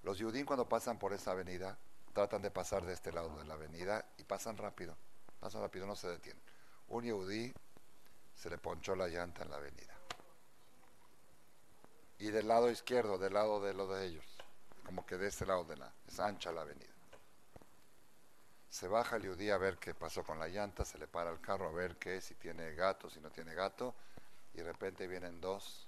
[0.03, 1.77] Los Yudim cuando pasan por esa avenida,
[2.13, 4.97] tratan de pasar de este lado de la avenida y pasan rápido,
[5.39, 6.41] pasan rápido, no se detienen.
[6.89, 7.53] Un Yudí
[8.39, 9.93] se le ponchó la llanta en la avenida.
[12.19, 14.25] Y del lado izquierdo, del lado de lo de ellos,
[14.85, 16.87] como que de este lado de la, es ancha la avenida.
[18.69, 21.41] Se baja el Yudí a ver qué pasó con la llanta, se le para el
[21.41, 23.93] carro a ver qué, si tiene gato, si no tiene gato,
[24.53, 25.85] y de repente vienen dos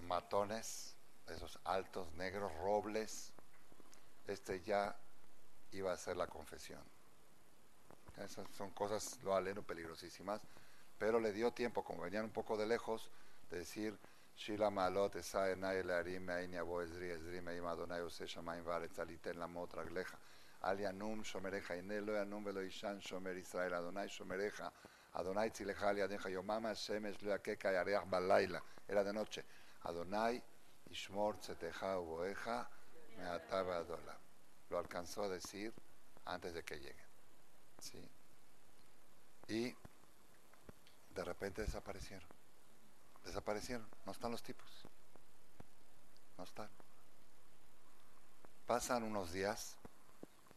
[0.00, 0.96] matones
[1.28, 3.32] esos altos, negros, robles,
[4.26, 4.94] este ya
[5.72, 6.82] iba a hacer la confesión.
[8.24, 10.40] Esas son cosas, lo aleno, peligrosísimas,
[10.98, 13.10] pero le dio tiempo, como venían un poco de lejos,
[13.50, 13.98] de decir,
[14.38, 15.56] Shila malot esae
[16.60, 20.16] abo ezri ezri meim Adonai ose shamaim varetz aliten lamot ragleja
[20.62, 24.70] al yanum shomereja inelo yanum velo ishan shomer Israel Adonai shomereja
[25.14, 28.62] Adonai tzileja al yadeja yomama shemesh lo yakeka yareach balaila.
[28.86, 29.44] Era de noche.
[29.82, 30.40] Adonai
[33.16, 33.84] me ataba
[34.70, 35.72] Lo alcanzó a decir
[36.26, 37.07] antes de que lleguen.
[37.80, 38.00] ¿Sí?
[39.48, 39.74] Y
[41.14, 42.28] de repente desaparecieron.
[43.24, 43.86] Desaparecieron.
[44.06, 44.68] No están los tipos.
[46.36, 46.68] No están.
[48.66, 49.76] Pasan unos días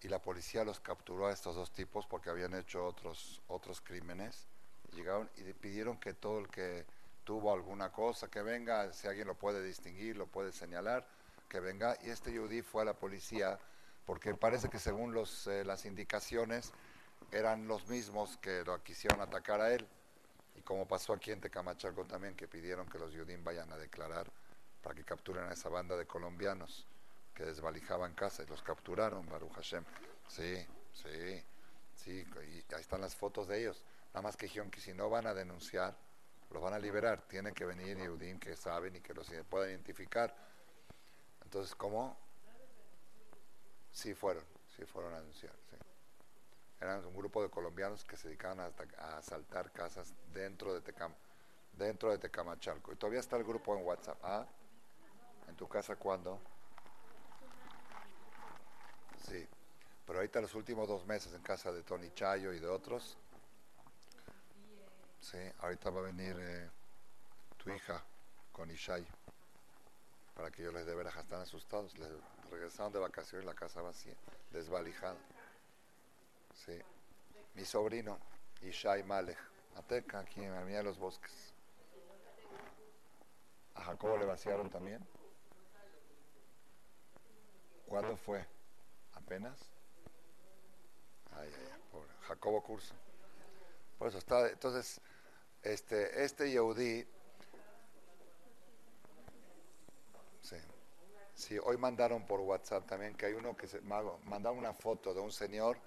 [0.02, 4.48] y la policía los capturó a estos dos tipos porque habían hecho otros, otros crímenes.
[4.94, 6.86] Llegaron y pidieron que todo el que
[7.24, 11.08] tuvo alguna cosa, que venga, si alguien lo puede distinguir, lo puede señalar,
[11.48, 11.98] que venga.
[12.04, 13.58] Y este Yudí fue a la policía
[14.06, 16.74] porque parece que según los, eh, las indicaciones
[17.32, 19.88] eran los mismos que lo quisieron atacar a él.
[20.56, 24.30] Y como pasó aquí en Tecamachalco también, que pidieron que los Yudín vayan a declarar
[24.82, 26.86] para que capturen a esa banda de colombianos
[27.34, 29.86] que desvalijaban casa y los capturaron, Baruch Hashem.
[30.28, 31.44] Sí, sí,
[31.96, 33.84] sí, y ahí están las fotos de ellos.
[34.14, 35.96] Nada más que dijeron que si no van a denunciar,
[36.50, 37.22] los van a liberar.
[37.28, 40.36] Tienen que venir Yehudim que saben y que los puedan identificar.
[41.44, 42.18] Entonces, ¿cómo?
[43.92, 44.44] Sí fueron,
[44.76, 45.54] sí fueron a denunciar.
[45.70, 45.91] Sí.
[46.82, 51.14] Eran un grupo de colombianos que se dedicaban a, asaltar casas dentro de Tecam.
[51.74, 52.92] dentro de Tecamachalco.
[52.92, 54.18] Y todavía está el grupo en WhatsApp.
[54.24, 54.46] ¿Ah?
[55.48, 56.40] ¿En tu casa cuándo?
[59.28, 59.48] Sí.
[60.06, 63.18] Pero ahorita los últimos dos meses en casa de Tony Chayo y de otros.
[65.22, 66.70] Sí, ahorita va a venir eh,
[67.58, 68.04] tu hija
[68.52, 69.06] con Ishai
[70.42, 71.96] para que yo les dé veras, están asustados.
[72.00, 72.10] Les
[72.50, 74.16] regresaron de vacaciones la casa vacía,
[74.52, 75.16] desvalijada.
[76.54, 76.80] Sí.
[77.56, 78.20] Mi sobrino,
[78.62, 79.38] Ishai Malek,
[79.76, 81.54] Ateca, aquí en Avenida de los Bosques.
[83.76, 85.06] ¿A Jacobo le vaciaron también?
[87.88, 88.46] ¿Cuándo fue?
[89.14, 89.60] ¿Apenas?
[91.32, 92.10] Ay, ay, pobre.
[92.22, 92.94] Jacobo Curso.
[93.98, 95.00] Por eso está, entonces,
[95.62, 97.06] este, este Yehudi,
[100.42, 100.56] sí,
[101.36, 105.20] sí, hoy mandaron por WhatsApp también que hay uno que se mandaron una foto de
[105.20, 105.78] un señor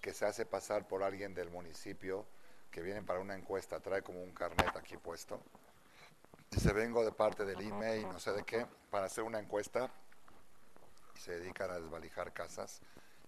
[0.00, 2.26] que se hace pasar por alguien del municipio
[2.70, 5.40] que viene para una encuesta, trae como un carnet aquí puesto.
[6.50, 9.90] Dice, vengo de parte del email, no sé de qué, para hacer una encuesta.
[11.18, 12.80] Se dedican a desvalijar casas.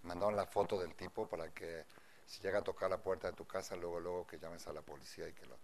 [0.02, 1.85] Mandaron la foto del tipo para que
[2.26, 4.82] si llega a tocar la puerta de tu casa, luego, luego que llames a la
[4.82, 5.56] policía y que lo,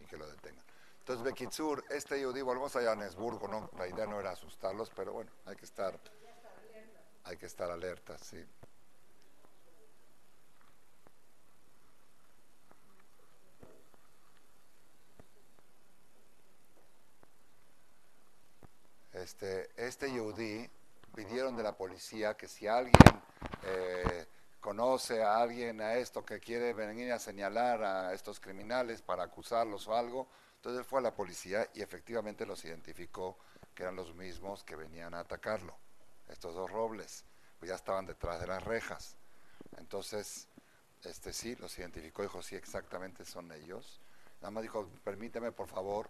[0.00, 0.64] y que lo detengan.
[0.98, 3.70] Entonces, Bekitsur, este digo, volvemos a Johannesburgo, ¿no?
[3.78, 5.98] La idea no era asustarlos, pero bueno, hay que estar,
[7.24, 8.44] hay que estar alerta, sí.
[19.38, 20.66] Este, este Yehudi
[21.14, 23.22] pidieron de la policía que si alguien
[23.64, 24.26] eh,
[24.60, 29.88] conoce a alguien a esto que quiere venir a señalar a estos criminales para acusarlos
[29.88, 33.36] o algo, entonces fue a la policía y efectivamente los identificó
[33.74, 35.76] que eran los mismos que venían a atacarlo.
[36.28, 37.26] Estos dos robles,
[37.58, 39.16] pues ya estaban detrás de las rejas.
[39.76, 40.48] Entonces,
[41.04, 44.00] este sí, los identificó, dijo, sí, exactamente son ellos.
[44.40, 46.08] Nada más dijo, permíteme por favor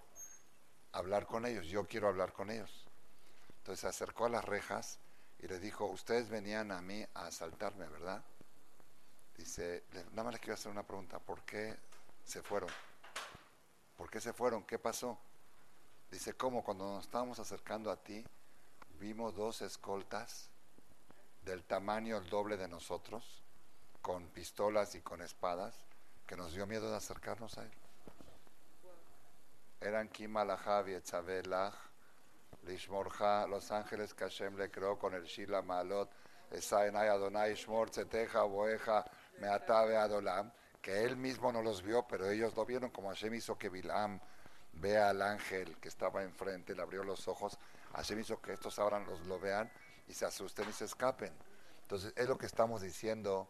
[0.93, 2.86] hablar con ellos, yo quiero hablar con ellos.
[3.67, 5.01] Entonces se acercó a las rejas
[5.41, 8.23] y le dijo, ustedes venían a mí a asaltarme, ¿verdad?
[9.37, 11.77] Dice, nada más le quiero hacer una pregunta, ¿por qué
[12.25, 12.71] se fueron?
[13.97, 14.63] ¿Por qué se fueron?
[14.63, 15.19] ¿Qué pasó?
[16.13, 16.63] Dice, ¿cómo?
[16.63, 18.25] Cuando nos estábamos acercando a ti,
[19.01, 20.49] vimos dos escoltas
[21.45, 23.43] del tamaño el doble de nosotros,
[24.01, 25.75] con pistolas y con espadas,
[26.25, 27.73] que nos dio miedo de acercarnos a él.
[29.81, 30.95] Eran Kimalahab y
[32.63, 36.11] Lishmorja, los ángeles que Hashem le creó con el Shila Malot,
[36.51, 39.05] Adonai Shmor, Tzeteja, Boeja,
[39.39, 43.35] me atabe Adolam, que él mismo no los vio, pero ellos lo vieron como Hashem
[43.35, 44.21] hizo que Bilam
[44.75, 47.59] vea al ángel que estaba enfrente, le abrió los ojos,
[47.95, 49.71] Hashem hizo que estos abran, los lo vean
[50.07, 51.33] y se asusten y se escapen.
[51.83, 53.49] Entonces es lo que estamos diciendo,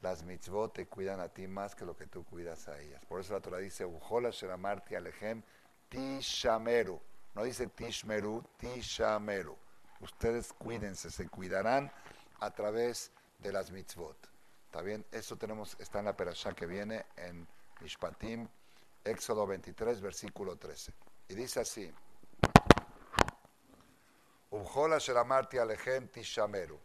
[0.00, 3.04] las mitzvot te cuidan a ti más que lo que tú cuidas a ellas.
[3.06, 5.42] Por eso la Torah dice, Ujola Sheramarti Alejem
[5.88, 7.00] Tishameru.
[7.34, 9.56] No dice Tishmeru, Tishameru.
[10.00, 11.92] Ustedes cuídense, se cuidarán
[12.40, 14.16] a través de las mitzvot.
[14.66, 15.04] ¿Está bien?
[15.12, 17.46] Eso tenemos, está en la perashá que viene en
[17.80, 18.48] Mishpatim,
[19.04, 20.92] Éxodo 23, versículo 13.
[21.28, 21.92] Y dice así:
[24.98, 26.78] shelamarti alechem tishameru,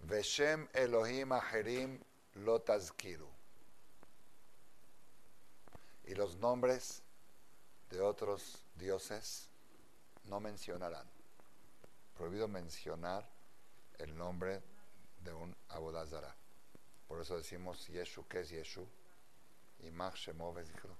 [0.00, 2.00] veshem Elohim aherim
[2.34, 3.28] lo tazkiru.
[6.04, 7.02] Y los nombres
[7.90, 9.48] de otros dioses
[10.24, 11.08] no mencionarán.
[12.14, 13.28] Prohibido mencionar
[13.98, 14.62] el nombre
[15.20, 16.34] de un abodazara.
[17.06, 18.86] Por eso decimos Yeshu, ¿qué es Yeshu?
[19.80, 20.96] Imach Shemo Vezikro.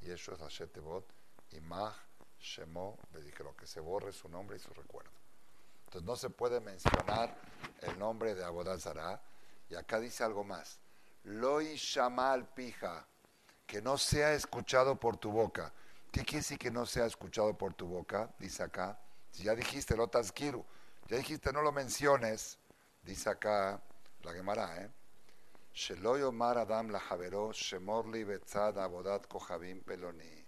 [0.00, 1.06] Yeshu es Hashetebot.
[1.52, 1.94] Imach
[2.38, 3.54] Shemo Vezikro.
[3.56, 5.12] Que se borre su nombre y su recuerdo.
[5.84, 7.36] Entonces no se puede mencionar
[7.82, 9.22] el nombre de Abodazara.
[9.68, 10.78] Y acá dice algo más.
[11.24, 13.06] Loi Shamal Pija.
[13.66, 15.72] Que no sea escuchado por tu boca.
[16.12, 18.32] ¿Qué quiere decir que no sea escuchado por tu boca?
[18.38, 18.98] Dice acá.
[19.30, 20.64] Si ya dijiste, lo tasquiru.
[21.08, 22.58] Ya dijiste, no lo menciones
[23.04, 23.82] Dice acá
[24.22, 24.90] la Gemara, ¿eh?
[26.32, 28.24] Mar Adam la Javero, Shemorli
[28.54, 29.26] Abodat
[29.84, 30.46] Peloni.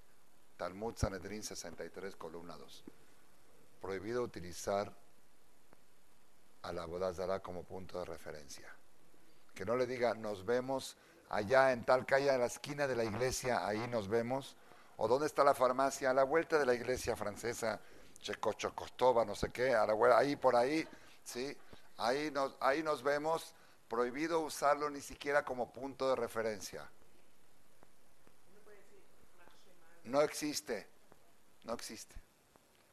[0.56, 2.84] Talmud Sanedrin 63, columna 2.
[3.82, 4.90] Prohibido utilizar
[6.62, 8.74] a la Abodazara como punto de referencia.
[9.54, 10.96] Que no le diga, nos vemos
[11.28, 14.56] allá en tal calle, a la esquina de la iglesia, ahí nos vemos.
[14.98, 17.80] O dónde está la farmacia, a la vuelta de la iglesia francesa,
[18.20, 20.86] Checochocostova, no sé qué, ahí por ahí,
[21.22, 21.56] ¿sí?
[21.98, 23.54] Ahí nos, ahí nos vemos,
[23.88, 26.88] prohibido usarlo ni siquiera como punto de referencia.
[30.04, 30.86] No existe,
[31.64, 32.14] no existe.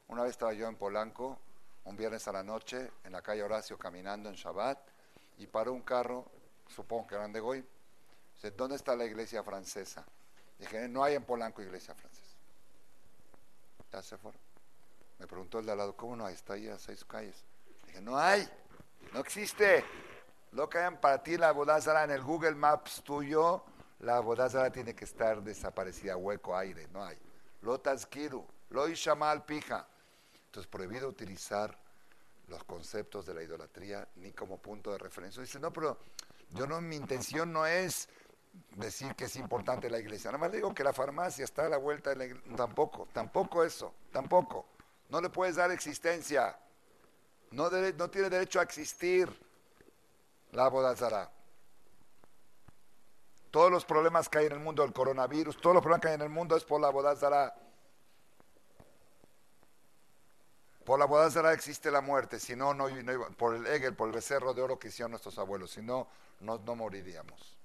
[0.07, 1.39] Una vez estaba yo en Polanco,
[1.85, 4.79] un viernes a la noche, en la calle Horacio caminando en Shabbat,
[5.37, 6.25] y paró un carro,
[6.67, 7.63] supongo que eran de.
[8.51, 10.05] ¿Dónde está la iglesia francesa?
[10.59, 12.37] Dije, no hay en Polanco iglesia francesa.
[13.91, 14.41] Ya se fueron.
[15.19, 16.33] Me preguntó el de al lado, ¿cómo no hay?
[16.33, 17.43] Está ahí a seis calles.
[17.87, 18.47] Dije, no hay,
[19.13, 19.83] no existe.
[20.51, 23.63] Lo que hayan para ti la bodazara en el Google Maps tuyo,
[23.99, 27.17] la bodazara tiene que estar desaparecida, hueco, aire, no hay.
[27.61, 28.85] Lo tazkiru, lo
[29.45, 29.87] pija.
[30.45, 31.75] Entonces, prohibido utilizar
[32.47, 35.41] los conceptos de la idolatría ni como punto de referencia.
[35.41, 35.97] Dice, no, pero
[36.51, 38.09] yo no, mi intención no es
[38.75, 40.31] decir que es importante la iglesia.
[40.31, 42.55] Nada más digo que la farmacia está a la vuelta de la iglesia.
[42.55, 44.65] Tampoco, tampoco eso, tampoco.
[45.09, 46.57] No le puedes dar existencia.
[47.51, 49.29] No, no tiene derecho a existir
[50.51, 51.31] la bodazara.
[53.51, 56.15] Todos los problemas que hay en el mundo, el coronavirus, todos los problemas que hay
[56.15, 57.53] en el mundo es por la bodazara.
[60.83, 62.87] Por la bodazara existe la muerte, si no, no,
[63.37, 66.07] por el Egel, por el becerro de oro que hicieron nuestros abuelos, si no,
[66.39, 67.55] no, moriríamos.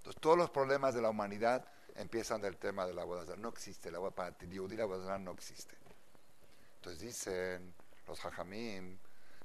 [0.00, 3.38] Entonces, todos los problemas de la humanidad empiezan del tema de la bodazara.
[3.38, 5.76] No existe, la, para la bodazara no existe.
[6.76, 7.74] Entonces dicen
[8.06, 8.98] los hajamim,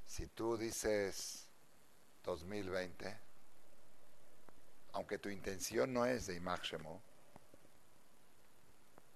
[0.06, 1.50] si tú dices
[2.24, 3.18] 2020,
[4.94, 6.72] aunque tu intención no es de Imach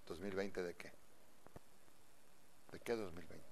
[0.06, 0.92] 2020 de qué?
[2.74, 3.48] ¿De qué 2020?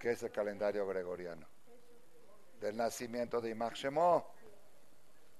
[0.00, 1.53] ¿Qué es el calendario gregoriano?
[2.64, 3.84] Del nacimiento de Imach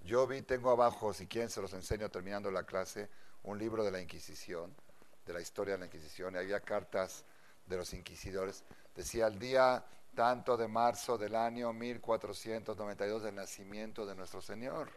[0.03, 3.09] Yo vi, tengo abajo, si quieren se los enseño terminando la clase,
[3.45, 4.77] un libro de la Inquisición
[5.25, 7.25] de la historia de la Inquisición y había cartas
[7.64, 8.62] de los inquisidores.
[8.95, 9.83] Decía el día
[10.14, 14.91] tanto de marzo del año 1492 del nacimiento de nuestro Señor.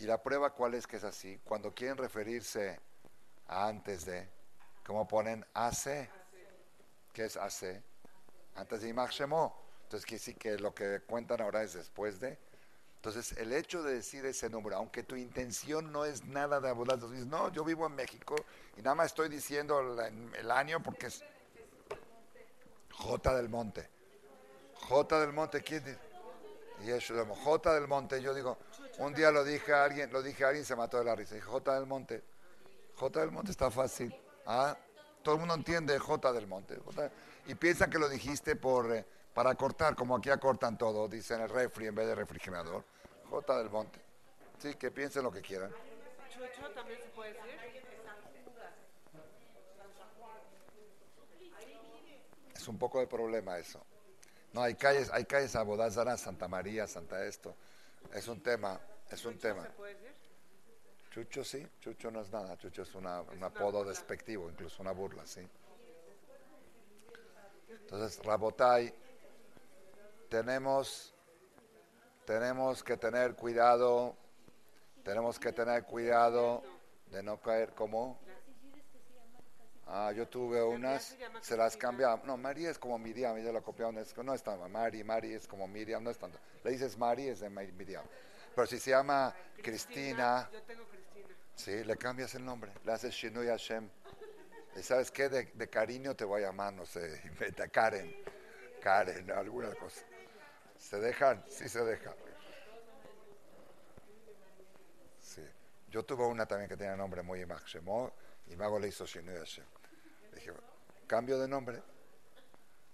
[0.00, 1.38] Y la prueba cuál es que es así.
[1.44, 2.80] Cuando quieren referirse
[3.46, 4.28] a antes de,
[4.84, 6.17] como ponen AC,
[7.12, 7.82] ¿qué es AC?
[8.56, 12.38] Antes de Imach Entonces quiere decir que lo que cuentan ahora es después de.
[12.96, 16.98] Entonces, el hecho de decir ese número, aunque tu intención no es nada de abundar,
[16.98, 18.34] dices, no, yo vivo en México
[18.76, 19.96] y nada más estoy diciendo
[20.36, 21.22] el año porque es
[22.90, 23.88] J del Monte.
[24.74, 25.98] J del Monte, ¿quién dice?
[26.84, 28.58] Y eso, J del Monte, yo digo,
[28.98, 31.36] un día lo dije a alguien, lo dije a alguien, se mató de la risa.
[31.36, 32.24] Dije, J del Monte.
[32.96, 34.14] J del Monte está fácil.
[34.44, 34.76] ¿Ah?
[35.22, 36.78] Todo el mundo entiende J del Monte.
[37.46, 38.92] y piensan que lo dijiste por...
[38.94, 39.04] Eh,
[39.34, 42.82] para cortar, como aquí acortan todo, dicen el refri en vez de refrigerador.
[43.30, 44.00] J del Monte.
[44.58, 45.70] Sí, que piensen lo que quieran.
[46.28, 47.58] ¿Chucho también se puede decir?
[52.58, 53.80] Es un poco de problema eso.
[54.52, 57.54] No, hay calles, hay calles a Bodazara, Santa María, Santa esto.
[58.12, 59.62] Es un tema, es un tema.
[59.62, 60.07] ¿Se puede decir?
[61.18, 65.26] Chucho sí, Chucho no es nada, Chucho es una, un apodo despectivo, incluso una burla,
[65.26, 65.40] sí.
[67.68, 68.94] Entonces, Rabotai
[70.28, 71.12] tenemos,
[72.24, 74.14] tenemos que tener cuidado,
[75.02, 76.62] tenemos que tener cuidado
[77.10, 78.20] de no caer como...
[79.88, 82.24] Ah, yo tuve unas, se las cambiamos.
[82.26, 85.66] No, María es como Miriam, ella la copiaron, no es tan Mari, Mari es como
[85.66, 86.38] Miriam, no es tanto.
[86.62, 88.04] Le dices Mari, es de Miriam.
[88.54, 90.50] Pero si se llama Cristina.
[91.58, 93.90] Sí, le cambias el nombre, le haces Shinui Hashem.
[94.76, 95.28] ¿Y sabes qué?
[95.28, 97.20] De, cariño te voy a llamar, no sé,
[97.72, 98.14] Karen,
[98.80, 100.02] Karen, alguna cosa.
[100.78, 101.44] ¿Se dejan?
[101.48, 102.14] Sí se dejan.
[105.20, 105.42] Sí.
[105.88, 108.12] Yo tuve una también que tenía nombre muy máximo
[108.46, 109.66] y Mago le hizo Shinui Hashem.
[110.32, 110.52] Dije,
[111.08, 111.82] cambio de nombre.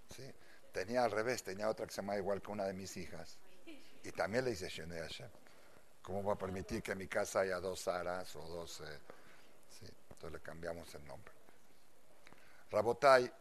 [0.08, 0.32] Sí.
[0.72, 3.38] Tenía al revés, tenía otra que se llama igual que una de mis hijas.
[4.02, 5.28] Y también le hice Shinui Hashem.
[6.04, 8.80] ¿Cómo va a permitir que en mi casa haya dos Saras o dos...
[8.80, 9.00] Eh?
[10.10, 11.34] Entonces le cambiamos el nombre.
[12.70, 13.32] Rabotai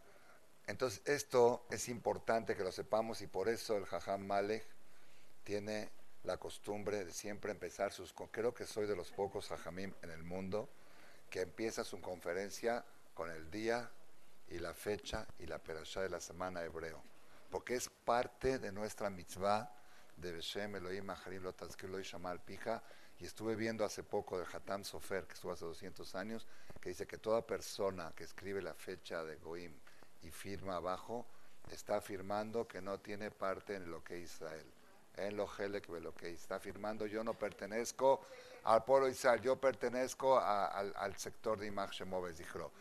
[0.68, 4.66] entonces, esto es importante que lo sepamos y por eso el Jajam Malek
[5.44, 5.90] tiene
[6.24, 8.14] la costumbre de siempre empezar sus...
[8.32, 10.70] Creo que soy de los pocos Jajamim en el mundo
[11.30, 13.92] que empieza su conferencia con el día
[14.48, 17.02] y la fecha y la perashá de la semana hebreo,
[17.50, 19.70] porque es parte de nuestra mitzvah
[20.18, 22.82] de Beshem Elohim Maharim Lotazkir Shamal Pija,
[23.20, 26.48] y estuve viendo hace poco de Hatam Sofer, que estuvo hace 200 años,
[26.82, 29.74] que dice que toda persona que escribe la fecha de Goim
[30.24, 31.26] y firma abajo,
[31.72, 34.66] está afirmando que no tiene parte en lo que Israel.
[35.16, 38.26] En lo Helek lo que está afirmando, yo no pertenezco
[38.64, 42.72] al pueblo Israel, yo pertenezco al, sector de Imach Shemoves, dijo.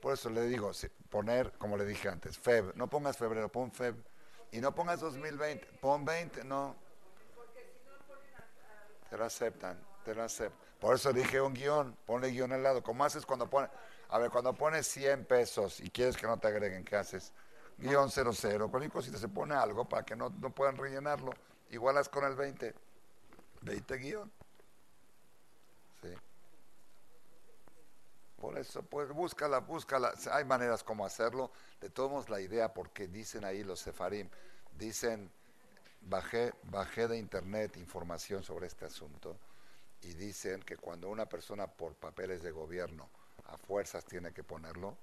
[0.00, 0.70] Por eso le digo,
[1.10, 3.96] poner, como le dije antes, Feb, no pongas febrero, pon Feb.
[4.52, 6.76] Y no pongas 2020, pon 20, no.
[9.10, 10.58] Te lo aceptan, te lo aceptan.
[10.78, 12.82] Por eso dije un guion, ponle guion al lado.
[12.82, 13.70] ¿Cómo haces cuando pones?
[14.08, 17.32] A ver, cuando pones 100 pesos y quieres que no te agreguen, ¿qué haces?
[17.78, 21.32] guion 00, cualquier cosita se pone algo para que no, no puedan rellenarlo.
[21.70, 22.74] Igualas con el 20.
[23.62, 24.32] 20 guion.
[26.02, 26.08] Sí.
[28.42, 30.12] Por eso, pues búscala, búscala.
[30.32, 31.52] Hay maneras como hacerlo.
[31.80, 34.28] De todos la idea, porque dicen ahí los sefarim,
[34.76, 35.30] dicen,
[36.00, 39.38] bajé, bajé de internet información sobre este asunto
[40.00, 43.08] y dicen que cuando una persona por papeles de gobierno
[43.44, 44.98] a fuerzas tiene que ponerlo,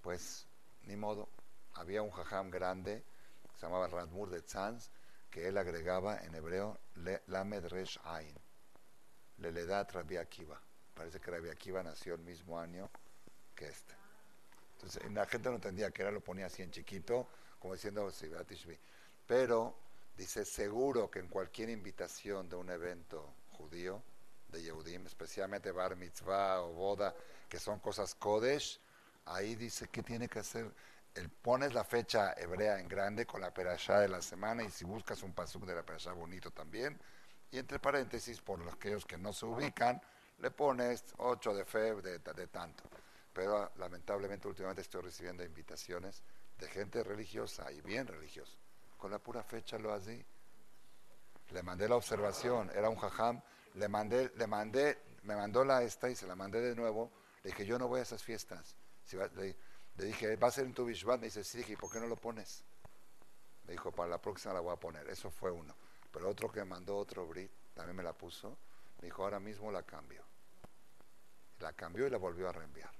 [0.00, 0.46] pues
[0.84, 1.28] ni modo.
[1.74, 3.04] Había un jajam grande,
[3.54, 4.88] se llamaba Radmur de Tzanz,
[5.28, 6.78] que él agregaba en hebreo
[7.26, 8.34] Lamed Resh Ain,
[9.36, 10.58] Leledat Rabbi Akiva.
[10.98, 12.90] Parece que Rabbi Akiva nació el mismo año
[13.54, 13.94] que este.
[14.72, 17.28] Entonces la gente no entendía que era, lo ponía así en chiquito,
[17.60, 18.10] como diciendo
[19.24, 19.76] Pero
[20.16, 24.02] dice, seguro que en cualquier invitación de un evento judío,
[24.48, 27.14] de Yehudim, especialmente bar mitzvah o boda,
[27.48, 28.80] que son cosas kodesh,
[29.26, 30.68] ahí dice que tiene que hacer.
[31.14, 34.84] El, pones la fecha hebrea en grande con la perashá de la semana y si
[34.84, 36.98] buscas un pasuk de la perashá bonito también,
[37.52, 40.00] y entre paréntesis, por los aquellos que no se ubican,
[40.38, 42.84] le pones 8 de febrero de, tanto.
[43.32, 46.22] Pero lamentablemente últimamente estoy recibiendo invitaciones
[46.58, 48.56] de gente religiosa y bien religiosa.
[48.96, 50.24] Con la pura fecha lo así.
[51.50, 53.40] Le mandé la observación, era un jajam
[53.74, 57.10] le mandé, le mandé, me mandó la esta y se la mandé de nuevo.
[57.42, 58.76] Le dije, yo no voy a esas fiestas.
[59.36, 59.56] le,
[59.94, 61.20] dije, va a ser en tu Bishvat.
[61.20, 62.64] Me dice, sí, dije, ¿por qué no lo pones?
[63.66, 65.08] Me dijo, para la próxima la voy a poner.
[65.08, 65.74] Eso fue uno.
[66.10, 68.58] Pero otro que mandó otro Brit, también me la puso.
[69.00, 70.22] Dijo, ahora mismo la cambio.
[71.60, 72.90] La cambió y la volvió a reenviar.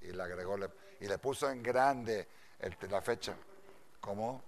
[0.00, 0.56] Y le agregó,
[1.00, 2.26] y le puso en grande
[2.58, 3.36] el, la fecha.
[4.00, 4.42] ¿Cómo?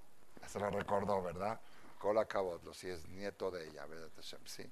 [0.46, 1.60] Se lo recordó, ¿verdad?
[1.98, 4.10] Cola Cabotlo, si es nieto de ella, ¿verdad?
[4.44, 4.70] Sí.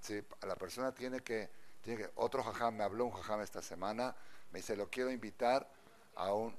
[0.00, 1.48] Sí, la persona tiene que,
[1.80, 4.16] tiene que, otro jajam me habló un jajam esta semana,
[4.50, 5.70] me dice, lo quiero invitar
[6.16, 6.56] a un,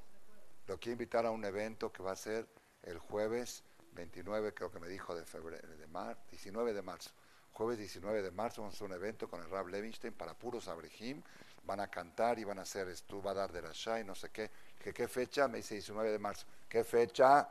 [0.65, 2.47] lo quiero invitar a un evento que va a ser
[2.83, 7.11] el jueves 29, creo que me dijo de febrero, de mar, 19 de marzo.
[7.53, 10.67] Jueves 19 de marzo vamos a hacer un evento con el Rab Levinstein para puros
[10.67, 11.21] abrejim.
[11.65, 14.15] Van a cantar y van a hacer, esto va a dar de la y no
[14.15, 14.49] sé qué.
[14.79, 15.47] Dije, ¿qué fecha?
[15.47, 16.47] Me dice 19 de marzo.
[16.67, 17.47] ¿Qué fecha?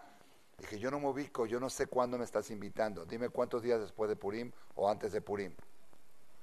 [0.59, 3.07] Dije, yo no me ubico, yo no sé cuándo me estás invitando.
[3.07, 5.55] Dime cuántos días después de Purim o antes de Purim.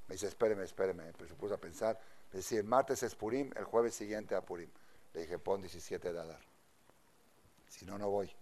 [0.08, 1.12] Me dice, espéreme, espéreme.
[1.14, 2.00] Pues se puso a pensar.
[2.32, 4.70] Me decía, el martes es Purim, el jueves siguiente a Purim.
[5.14, 6.42] Le dije, pon 17 de Adar.
[7.68, 8.34] Si no, no voy.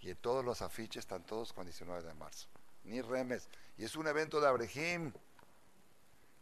[0.00, 2.48] Y todos los afiches están todos con 19 de marzo.
[2.84, 3.48] Ni remes.
[3.76, 5.12] Y es un evento de Abrejim.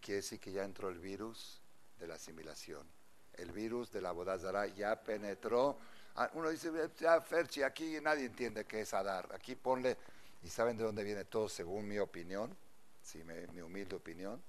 [0.01, 1.61] Quiere decir que ya entró el virus
[1.99, 2.87] de la asimilación.
[3.35, 5.79] El virus de la bodazara ya penetró.
[6.17, 9.29] Ah, uno dice, ya Ferchi, aquí nadie entiende qué es Adar.
[9.35, 9.97] Aquí ponle,
[10.43, 12.55] y saben de dónde viene todo según mi opinión
[13.03, 14.43] si mi humilde opinión,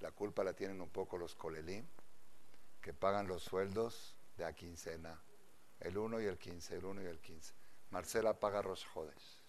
[0.00, 1.84] la culpa la tienen un poco los colelim,
[2.80, 5.20] que pagan los sueldos de a quincena,
[5.80, 7.52] el 1 y el 15, el 1 y el 15.
[7.90, 9.39] Marcela paga Rosh Jodes.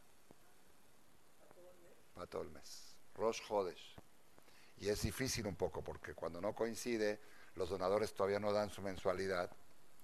[2.14, 2.96] Para todo el mes.
[3.16, 3.42] Rosh.
[4.78, 7.20] Y es difícil un poco porque cuando no coincide,
[7.56, 9.50] los donadores todavía no dan su mensualidad.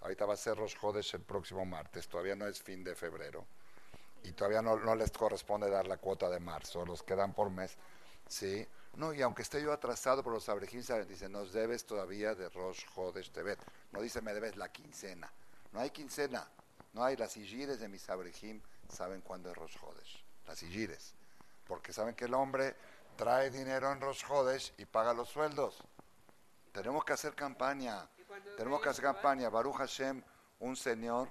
[0.02, 0.76] Ahorita va a ser Rosh
[1.14, 3.46] el próximo martes, todavía no es fin de febrero.
[4.24, 7.78] Y todavía no, les corresponde dar la cuota de marzo, los que dan por mes
[8.28, 12.50] Sí, no, y aunque esté yo atrasado por los abrejim, dice, nos debes todavía de
[12.50, 13.60] Rosh Hodesh Tebet.
[13.94, 15.32] No dice, me debes la quincena.
[15.72, 16.46] No hay quincena.
[16.94, 19.78] No hay las sigires de mis abrejim, saben cuándo es Rosh.
[20.46, 21.14] Las sigires.
[21.68, 22.76] Porque saben que el hombre
[23.16, 25.84] trae dinero en Rosh Hodesh y paga los sueldos.
[26.72, 28.08] Tenemos que hacer campaña.
[28.56, 29.50] Tenemos que hacer campaña.
[29.50, 30.24] Baruch Hashem,
[30.60, 31.30] un señor,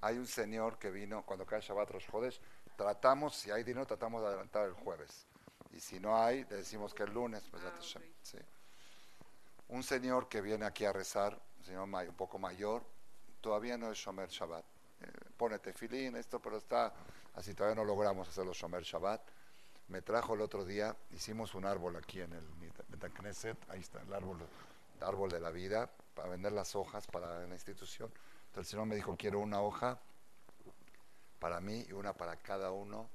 [0.00, 2.40] hay un señor que vino cuando cae Shabbat Rosh Hodesh.
[2.76, 5.26] Tratamos, si hay dinero, tratamos de adelantar el jueves
[5.72, 7.42] y si no hay, le decimos que el lunes.
[7.50, 8.44] Pues, ah,
[9.68, 12.84] un señor que viene aquí a rezar, un señor un poco mayor,
[13.40, 14.64] todavía no es Shomer Shabbat.
[15.00, 15.06] Eh,
[15.36, 16.92] pone tefilín, esto, pero está
[17.34, 19.22] así, todavía no logramos hacerlo Shomer Shabbat.
[19.92, 22.42] Me trajo el otro día, hicimos un árbol aquí en el
[22.88, 24.38] Metakneset, ahí está el árbol,
[24.96, 28.10] el árbol de la vida, para vender las hojas para la institución.
[28.46, 30.00] Entonces el señor me dijo, quiero una hoja
[31.38, 33.10] para mí y una para cada uno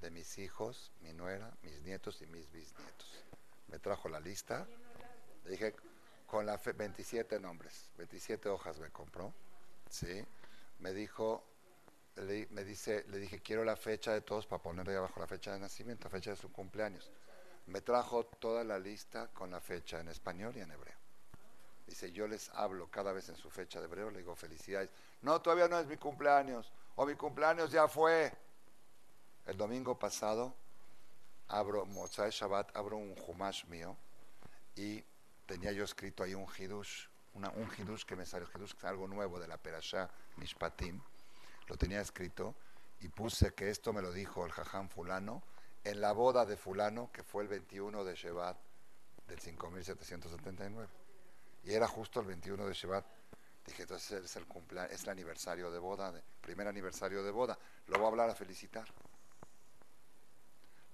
[0.00, 3.24] de mis hijos, mi nuera, mis nietos y mis bisnietos.
[3.68, 4.66] Me trajo la lista.
[5.44, 5.76] Le dije,
[6.26, 9.34] con la fe, 27 nombres, 27 hojas me compró.
[9.90, 10.24] ¿sí?
[10.78, 11.44] Me dijo,
[12.16, 15.52] le, me dice, le dije, quiero la fecha de todos para ponerle abajo la fecha
[15.52, 17.10] de nacimiento, fecha de su cumpleaños.
[17.66, 20.96] Me trajo toda la lista con la fecha en español y en hebreo.
[21.86, 24.90] Dice, yo les hablo cada vez en su fecha de hebreo, le digo felicidades.
[25.22, 26.72] No, todavía no es mi cumpleaños.
[26.96, 28.32] O mi cumpleaños ya fue.
[29.46, 30.54] El domingo pasado
[31.48, 33.96] abro, Mozart Shabbat, abro un Humash mío
[34.74, 35.04] y
[35.46, 39.38] tenía yo escrito ahí un Hidush, una, un Hidush que me salió, Hidush, algo nuevo
[39.38, 41.00] de la Perashá Mishpatim.
[41.66, 42.54] Lo tenía escrito
[43.00, 45.42] y puse que esto me lo dijo el jaján fulano
[45.84, 48.56] en la boda de fulano, que fue el 21 de Shevat
[49.28, 50.88] del 5779.
[51.64, 53.06] Y era justo el 21 de Shevat.
[53.64, 57.58] Dije, entonces es el cumpleaños, es el aniversario de boda, primer aniversario de boda.
[57.86, 58.86] Lo voy a hablar a felicitar.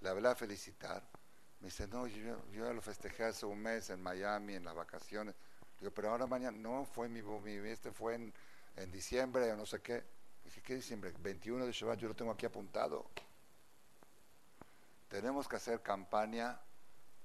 [0.00, 1.02] Le hablé a felicitar.
[1.60, 5.34] Me dice, no, yo, lo festejé hace un mes en Miami, en las vacaciones.
[5.78, 8.34] Digo, pero ahora mañana, no, fue mi, mi este fue en,
[8.76, 10.02] en diciembre o no sé qué.
[10.44, 11.12] Dije, ¿qué diciembre?
[11.18, 13.06] 21 de Shabbat, yo lo tengo aquí apuntado.
[15.08, 16.58] Tenemos que hacer campaña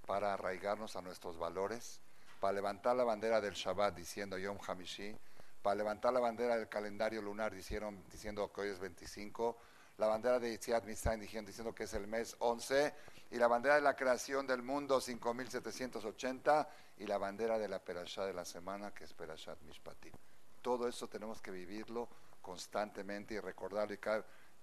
[0.06, 2.00] para arraigarnos a nuestros valores,
[2.40, 5.16] para levantar la bandera del Shabbat diciendo Yom Hamishi,
[5.62, 9.58] para levantar la bandera del calendario lunar diciendo, que hoy es 25,
[9.98, 12.94] la bandera de Yitziat Mitzrayim diciendo, diciendo que es el mes 11,
[13.32, 18.26] y la bandera de la creación del mundo 5780, y la bandera de la Perashá
[18.26, 20.14] de la semana que es Perashat Mishpatim.
[20.62, 22.08] Todo eso tenemos que vivirlo
[22.48, 23.94] constantemente y recordarlo.
[23.94, 24.00] Y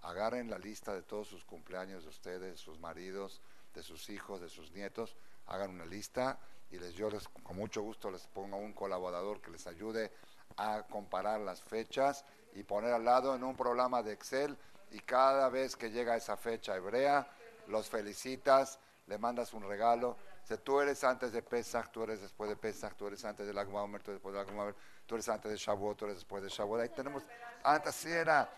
[0.02, 3.42] agarren la lista de todos sus cumpleaños de ustedes, de sus maridos,
[3.74, 5.14] de sus hijos, de sus nietos.
[5.46, 6.38] Hagan una lista
[6.70, 10.10] y les, yo les, con mucho gusto les pongo un colaborador que les ayude
[10.56, 12.24] a comparar las fechas
[12.54, 14.56] y poner al lado en un programa de Excel
[14.90, 17.28] y cada vez que llega esa fecha hebrea,
[17.66, 20.16] los felicitas, le mandas un regalo.
[20.44, 23.52] Si tú eres antes de Pesach, tú eres después de Pesach, tú eres antes de
[23.52, 24.74] la tú eres después de la
[25.06, 26.80] tú eres antes de Shavuot, tú eres después de Shavuot.
[26.80, 27.22] Ahí tenemos,
[27.62, 28.50] antes así era,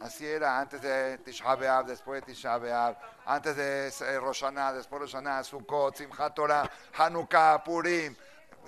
[0.00, 5.44] así era, antes de Tisha después de Tisha antes de eh, Roshaná, después de Roshaná,
[5.44, 8.14] Sukkot, Simchat Torah, Hanukkah, Purim.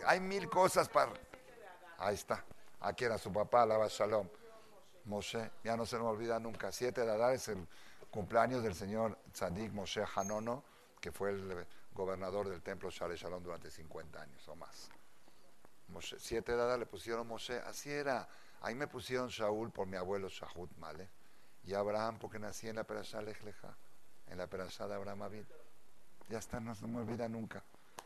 [0.07, 1.13] Hay mil cosas para...
[1.99, 2.45] Ahí está.
[2.81, 4.29] Aquí era su papá, Lava Shalom.
[5.07, 6.73] Moshe, ya no se me olvida nunca.
[6.73, 7.67] Siete de Adar es el
[8.11, 10.63] cumpleaños del señor Tzadik Moshe Hanono,
[11.01, 14.91] que fue el gobernador del templo Share Shalom durante 50 años o más.
[16.01, 18.28] Siete de Adar le pusieron Moshe, así era.
[18.61, 21.09] Ahí me pusieron Shaul por mi abuelo Shahut Male
[21.64, 23.76] y Abraham porque nací en la Perashá Lejleja,
[24.26, 25.45] en la Perashá de Abraham Abid.
[26.28, 27.62] Ya está, no se me olvida nunca.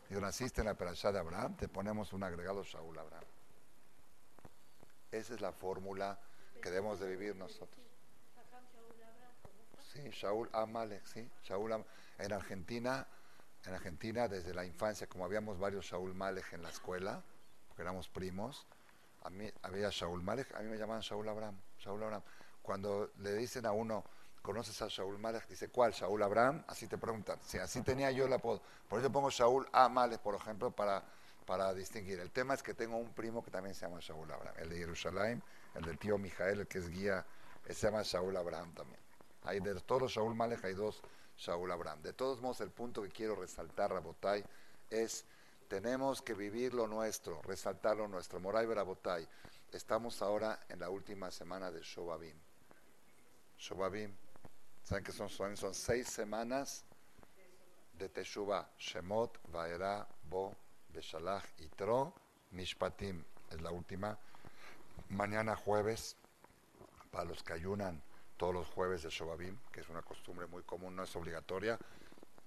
[0.09, 3.25] Digo, naciste en la Perashá de Abraham, te ponemos un agregado Shaul Abraham.
[5.11, 6.19] Esa es la fórmula
[6.61, 7.87] que debemos de vivir nosotros.
[9.93, 11.85] Sí, Shaul Amalek, sí, Shaul
[12.19, 13.07] En Argentina,
[13.65, 17.23] en Argentina desde la infancia, como habíamos varios Shaul Malek en la escuela,
[17.79, 18.67] porque éramos primos,
[19.23, 22.23] a mí había Shaul Malek, a mí me llamaban Shaul Abraham, Shaul Abraham.
[22.61, 24.03] Cuando le dicen a uno,
[24.43, 25.47] ¿conoces a Shaul Malek?
[25.47, 25.93] Dice, ¿cuál?
[25.93, 27.39] Shaul Abraham, así te preguntan.
[27.41, 28.61] Sí, así tenía yo el apodo.
[28.89, 31.05] Por eso pongo Shaul Amalek, por ejemplo, para,
[31.47, 32.19] para distinguir.
[32.19, 34.77] El tema es que tengo un primo que también se llama Shaul Abraham, el de
[34.79, 35.41] Jerusalén,
[35.77, 37.25] el del tío Mijael, el que es guía,
[37.65, 39.01] se llama Shaul Abraham también.
[39.45, 41.01] Hay de todos los Shaul Malek hay dos
[41.37, 42.03] Shaul Abraham.
[42.03, 44.45] De todos modos, el punto que quiero resaltar, Rabotay,
[44.91, 45.25] es
[45.69, 48.41] tenemos que vivir lo nuestro, resaltar lo nuestro.
[48.41, 49.29] Moray Rabotay,
[49.71, 52.37] estamos ahora en la última semana de Shobabim.
[53.59, 54.15] Shobabim,
[54.83, 55.29] ¿saben qué son?
[55.29, 56.85] Son, seis semanas
[57.99, 58.71] de Teshuvah.
[58.79, 60.57] Shemot, Vaera, Bo,
[60.89, 62.15] Beshalach, Itro,
[62.53, 63.23] Mishpatim.
[63.51, 64.19] Es la última
[65.11, 66.17] mañana jueves,
[67.11, 68.03] para los que ayunan
[68.37, 71.79] todos los jueves de Shobabim, que es una costumbre muy común, no es obligatoria.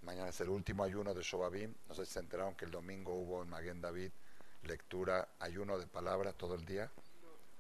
[0.03, 1.73] Mañana es el último ayuno de Shobabim.
[1.87, 4.11] No sé si se enteraron que el domingo hubo en Maguen David
[4.63, 6.91] lectura, ayuno de palabra todo el día.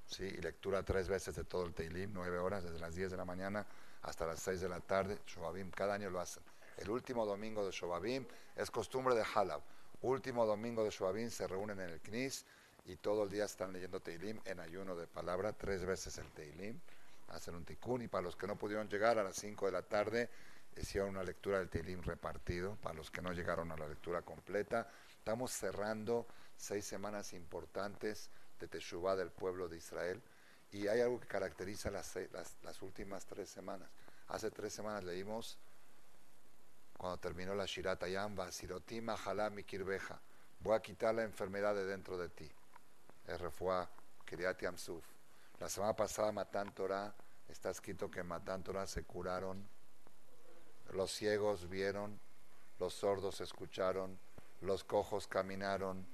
[0.05, 3.17] Sí, y lectura tres veces de todo el Teilim, nueve horas, desde las diez de
[3.17, 3.65] la mañana
[4.01, 5.19] hasta las seis de la tarde.
[5.25, 6.43] Shobabim, cada año lo hacen.
[6.77, 8.25] El último domingo de Shobabim
[8.55, 9.61] es costumbre de Halab.
[10.01, 12.45] Último domingo de Shobabim se reúnen en el Knis
[12.85, 16.79] y todo el día están leyendo Teilim en ayuno de palabra, tres veces el Teilim,
[17.27, 19.83] hacen un tikkun y para los que no pudieron llegar a las 5 de la
[19.83, 20.29] tarde
[20.77, 24.89] hicieron una lectura del Teilim repartido, para los que no llegaron a la lectura completa.
[25.09, 30.21] Estamos cerrando seis semanas importantes de Teshuvah del pueblo de Israel
[30.71, 32.15] y hay algo que caracteriza las,
[32.81, 33.89] últimas tres semanas.
[34.27, 35.57] Hace tres semanas leímos
[36.97, 40.21] cuando terminó la Shirat Yamba, Sirotima Halami Kirbeja,
[40.59, 42.51] voy a quitar la enfermedad de dentro de ti
[43.37, 43.87] Refuá,
[44.25, 45.03] Kiriat Yamsuf.
[45.59, 47.13] La semana pasada, Matan Torah,
[47.47, 49.67] está escrito que Matan Torah se curaron,
[50.93, 52.19] los ciegos vieron,
[52.79, 54.17] los sordos escucharon,
[54.61, 56.05] los cojos caminaron,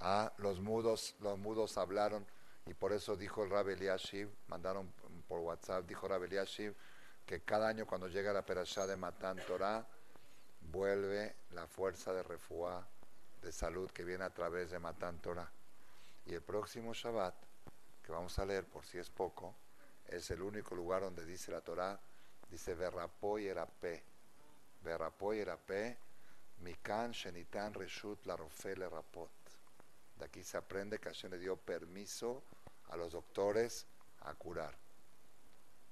[0.00, 2.26] ah, los mudos, los mudos hablaron,
[2.66, 4.92] y por eso dijo el Rabbi Eliashiv, mandaron
[5.28, 6.74] por WhatsApp, dijo Rabbi Eliashiv,
[7.26, 9.86] que cada año cuando llega la perashá de Matan Torah,
[10.60, 12.86] vuelve la fuerza de refuá,
[13.42, 15.50] de salud que viene a través de Matan Torah.
[16.26, 17.34] Y el próximo Shabbat,
[18.04, 19.54] que vamos a leer por si es poco,
[20.06, 21.98] es el único lugar donde dice la Torah,
[22.50, 23.70] dice Verrapoy Erape.
[23.80, 24.09] Verrapoy
[24.84, 25.98] Erape,
[26.62, 29.30] Mikan Shenitan Reshut La Rofele Rapot.
[30.16, 32.42] De aquí se aprende que Hashem le dio permiso
[32.88, 33.86] a los doctores
[34.20, 34.76] a curar.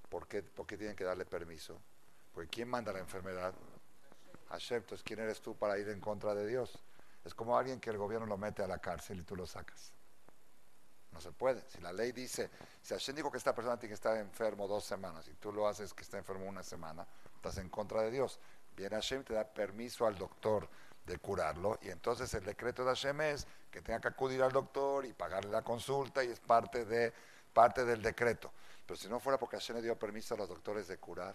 [0.08, 1.80] ¿Por qué, ¿Por qué tienen que darle permiso?
[2.32, 3.54] Porque ¿quién manda la enfermedad?
[4.50, 6.78] Hashem, entonces ¿quién eres tú para ir en contra de Dios?
[7.24, 9.92] Es como alguien que el gobierno lo mete a la cárcel y tú lo sacas.
[11.12, 11.62] No se puede.
[11.68, 12.50] Si la ley dice,
[12.82, 15.66] si Hashem dijo que esta persona tiene que estar enfermo dos semanas y tú lo
[15.66, 18.38] haces que está enfermo una semana, estás en contra de Dios.
[18.78, 20.68] Viene Hashem te da permiso al doctor
[21.04, 25.04] de curarlo y entonces el decreto de Hashem es que tenga que acudir al doctor
[25.04, 27.12] y pagarle la consulta y es parte, de,
[27.52, 28.52] parte del decreto.
[28.86, 31.34] Pero si no fuera porque Hashem le dio permiso a los doctores de curar,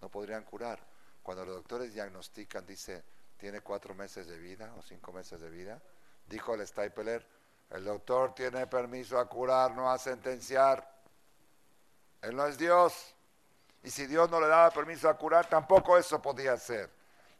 [0.00, 0.80] no podrían curar.
[1.22, 3.04] Cuando los doctores diagnostican, dice,
[3.36, 5.82] tiene cuatro meses de vida o cinco meses de vida,
[6.26, 7.26] dijo el Stapler,
[7.68, 10.98] el doctor tiene permiso a curar, no a sentenciar.
[12.22, 13.14] Él no es Dios.
[13.82, 16.90] Y si Dios no le daba permiso a curar, tampoco eso podía ser.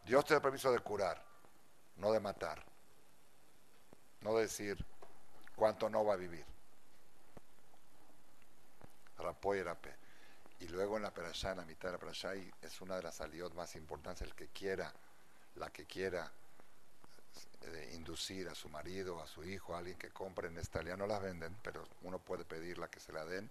[0.04, 1.22] Dios tiene permiso de curar,
[1.96, 2.64] no de matar.
[4.22, 4.84] No decir
[5.54, 6.44] cuánto no va a vivir.
[10.60, 13.16] Y luego en la perashá, en la mitad de la perashá, es una de las
[13.16, 14.92] salidas más importantes, el que quiera,
[15.56, 16.30] la que quiera
[17.60, 21.06] de inducir a su marido, a su hijo, a alguien que compre en esta no
[21.06, 23.50] las venden, pero uno puede pedirla que se la den.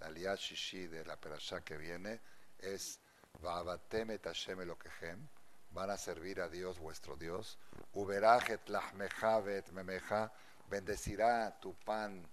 [0.00, 2.20] La alía shishi de la perashá que viene
[2.58, 3.00] es
[3.40, 5.26] Vaabateme Tashem Elokehem,
[5.70, 7.58] van a servir a Dios vuestro Dios.
[7.94, 10.32] Uberajet lahmejavet memeja,
[10.68, 12.24] bendecirá tu pan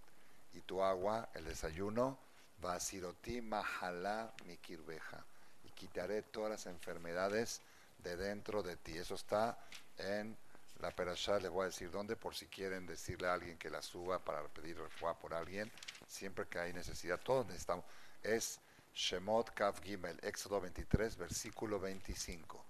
[0.54, 2.20] y tu agua, el desayuno.
[2.58, 5.24] Vasiroti mahala mi kirbeja,
[5.66, 7.62] y quitaré todas las enfermedades
[7.98, 8.98] de dentro de ti.
[8.98, 9.58] Eso está
[9.98, 10.38] en
[10.86, 13.82] la perashá les voy a decir dónde, por si quieren decirle a alguien que la
[13.82, 15.72] suba para pedir refuá por alguien,
[16.08, 17.86] siempre que hay necesidad, todos necesitamos.
[18.22, 18.60] Es
[18.94, 22.64] Shemot Kaf Gimel, Éxodo 23, versículo 25.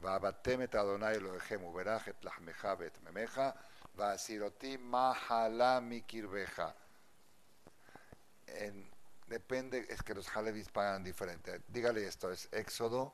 [0.00, 3.52] Vabatemet Adonai Elohim uberachet lahmecha bet memeja,
[3.96, 6.72] vasiroti mahala mikirbeja.
[9.26, 11.62] Depende, es que los Halevis pagan diferente.
[11.66, 13.12] Dígale esto, es Éxodo,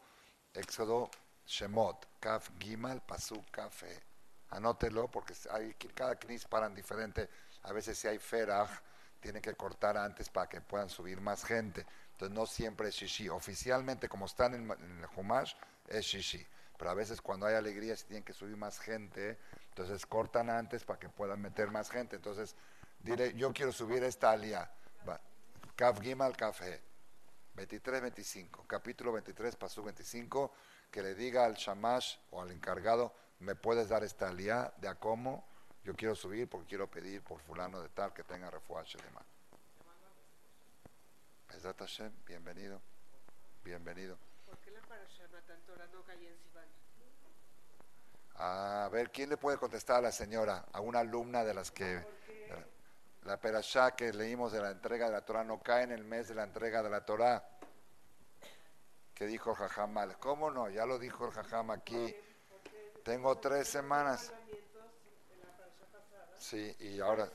[0.53, 1.11] Éxodo
[1.47, 4.16] Shemot, Kaf Gimal, Pasuk Kafe.
[4.51, 7.29] Anótelo porque hay, cada knis paran diferente.
[7.65, 8.71] A veces si hay feraj,
[9.21, 11.85] tienen que cortar antes para que puedan subir más gente.
[12.13, 13.29] Entonces no siempre es shishi.
[13.29, 15.55] Oficialmente, como están en, el Humash,
[15.89, 16.47] es shishi.
[16.79, 19.39] Pero a veces cuando hay alegría, si tienen que subir más gente,
[19.69, 22.17] entonces cortan antes para que puedan meter más gente.
[22.17, 22.55] Entonces,
[23.01, 24.71] dile, yo quiero subir esta alia.
[25.75, 26.61] Kaf Gimal Kaf
[27.55, 28.65] 23, 25.
[28.67, 30.53] Capítulo 23, paso 25.
[30.91, 34.95] Que le diga al shamash o al encargado, me puedes dar esta alía de a
[34.95, 35.45] cómo
[35.85, 39.27] yo quiero subir porque quiero pedir por fulano de tal que tenga refuaje de mano.
[41.79, 42.81] Hashem, bienvenido,
[43.65, 44.19] bienvenido.
[44.45, 46.65] ¿Por qué la Torah no cae en Sivan?
[48.37, 50.67] A ver, ¿quién le puede contestar a la señora?
[50.73, 52.05] A una alumna de las que...
[53.25, 56.29] La perashá que leímos de la entrega de la Torah no cae en el mes
[56.29, 57.45] de la entrega de la Torah.
[59.15, 60.69] Que dijo el Jajam ¿Cómo no?
[60.69, 62.15] Ya lo dijo el Jajam aquí.
[63.07, 64.33] Tengo tres semanas.
[66.37, 67.29] Sí, y ahora,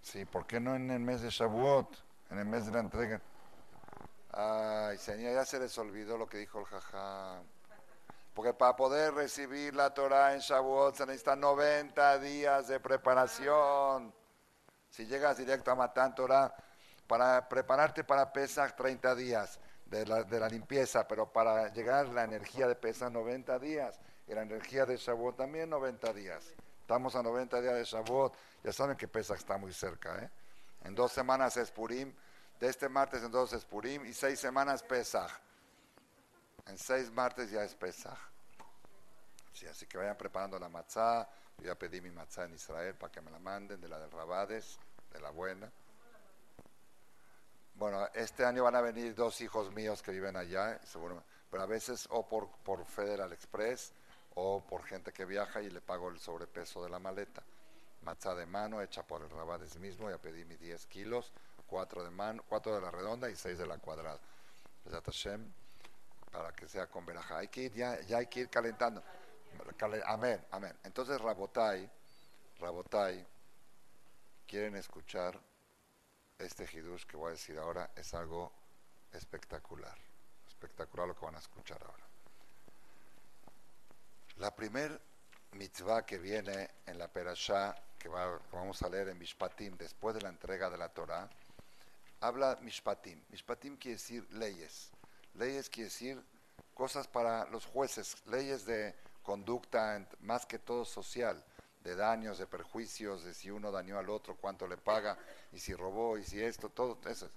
[0.00, 1.86] sí, ¿por qué no en el mes de Shavuot?
[2.30, 3.20] En el mes de la entrega.
[4.30, 7.42] Ay, señor, ya se les olvidó lo que dijo el jajá.
[8.32, 14.14] Porque para poder recibir la Torah en Shavuot se necesitan 90 días de preparación.
[14.88, 16.54] Si llegas directo a Matán Torah,
[17.06, 22.24] para prepararte para Pesach 30 días de la, de la limpieza, pero para llegar la
[22.24, 26.44] energía de Pesach 90 días y la energía de Shavuot también 90 días.
[26.80, 28.34] Estamos a 90 días de Shavuot.
[28.62, 30.18] Ya saben que Pesach está muy cerca.
[30.22, 30.30] ¿eh?
[30.84, 32.12] En dos semanas es Purim.
[32.60, 35.30] De este martes entonces es Purim y seis semanas Pesach.
[36.66, 38.18] En seis martes ya es Pesach.
[39.52, 41.28] Sí, así que vayan preparando la matzá.
[41.58, 44.10] Yo ya pedí mi matzá en Israel para que me la manden, de la del
[44.10, 44.78] Rabades,
[45.12, 45.70] de la buena.
[47.74, 51.66] Bueno, este año van a venir dos hijos míos que viven allá, seguro, pero a
[51.66, 53.92] veces o por, por Federal Express
[54.34, 57.42] o por gente que viaja y le pago el sobrepeso de la maleta.
[58.02, 61.32] Matzá de mano hecha por el Rabades mismo, ya pedí mis 10 kilos,
[61.66, 64.18] 4 de mano, 4 de la redonda y 6 de la cuadrada.
[66.32, 67.38] para que sea con veraja.
[67.38, 69.02] Hay que ir, ya, ya hay que ir calentando.
[70.06, 70.76] Amén, amén.
[70.82, 71.88] Entonces Rabotai,
[72.58, 73.24] Rabotai,
[74.46, 75.38] quieren escuchar
[76.38, 78.50] este hidush que voy a decir ahora, es algo
[79.12, 79.96] espectacular.
[80.48, 82.11] Espectacular lo que van a escuchar ahora.
[84.36, 85.00] La primer
[85.52, 90.30] mitzvah que viene en la perashá, que, vamos a leer en Mishpatim, después de la
[90.30, 91.28] entrega de la Torah,
[92.20, 93.22] habla Mishpatim.
[93.28, 94.90] Mishpatim quiere decir leyes.
[95.34, 96.22] Leyes quiere decir
[96.74, 101.44] cosas para los jueces, leyes de conducta más que todo social,
[101.84, 105.18] de daños, de perjuicios, de si uno dañó al otro, cuánto le paga,
[105.52, 107.28] y si robó, y si esto, todo eso.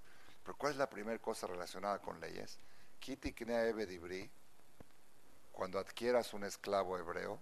[0.43, 2.57] Pero ¿cuál es la primera cosa relacionada con leyes?
[2.99, 4.29] Kiti Dibri,
[5.55, 7.39] cuando adquieras un esclavo hebreo,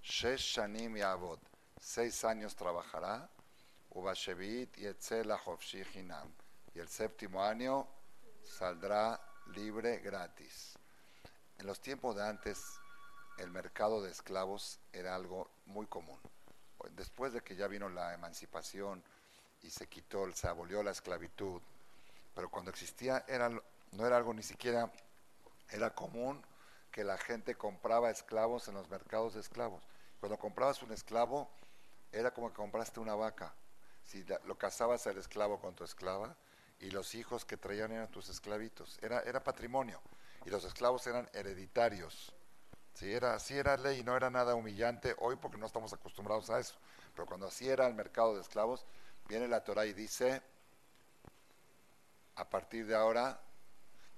[0.00, 1.40] Shesh Shanim Yavod,
[1.80, 3.28] seis años trabajará,
[3.90, 4.78] Ubashevit
[5.92, 6.32] Hinam,
[6.72, 7.88] y el séptimo año
[8.44, 9.20] saldrá
[9.56, 10.78] libre gratis.
[11.58, 12.78] En los tiempos de antes,
[13.38, 16.20] el mercado de esclavos era algo muy común.
[16.92, 19.02] Después de que ya vino la emancipación
[19.62, 21.60] y se quitó, se abolió la esclavitud,
[22.36, 23.26] pero cuando existía
[23.90, 24.92] no era algo ni siquiera,
[25.70, 26.40] era común
[26.90, 29.82] que la gente compraba esclavos en los mercados de esclavos.
[30.20, 31.48] Cuando comprabas un esclavo,
[32.12, 33.54] era como que compraste una vaca.
[34.04, 36.36] Si lo casabas el esclavo con tu esclava,
[36.80, 38.98] y los hijos que traían eran tus esclavitos.
[39.02, 40.00] Era, era patrimonio.
[40.44, 42.32] Y los esclavos eran hereditarios.
[42.94, 46.58] Sí, era, así era ley, no era nada humillante hoy porque no estamos acostumbrados a
[46.58, 46.74] eso.
[47.14, 48.84] Pero cuando así era el mercado de esclavos,
[49.28, 50.42] viene la Torah y dice,
[52.36, 53.40] a partir de ahora,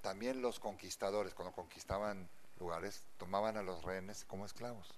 [0.00, 2.28] también los conquistadores, cuando conquistaban
[2.60, 4.88] lugares, tomaban a los rehenes como esclavos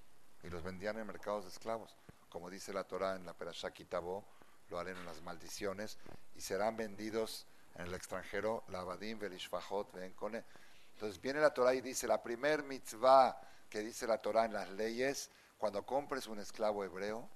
[0.43, 1.97] y los vendían en mercados de esclavos.
[2.29, 4.25] Como dice la Torah en la Perashá Kitabó,
[4.69, 5.99] lo harán en las maldiciones
[6.35, 7.47] y serán vendidos
[7.77, 13.41] en el extranjero, la Abadim, Entonces viene la Torah y dice, la primer mitzvah
[13.71, 17.29] que dice la Torah en las leyes, cuando compres un esclavo hebreo,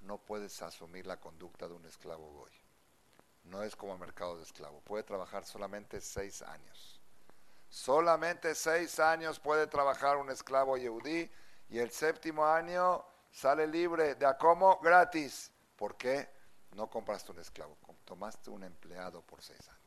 [0.00, 2.52] no puedes asumir la conducta de un esclavo goy.
[3.44, 4.80] No es como mercado de esclavo.
[4.80, 6.99] Puede trabajar solamente seis años.
[7.70, 11.30] Solamente seis años puede trabajar un esclavo yehudí
[11.68, 15.52] y el séptimo año sale libre de a cómo gratis.
[15.76, 16.28] ¿Por qué?
[16.74, 19.80] No compraste un esclavo, tomaste un empleado por seis años.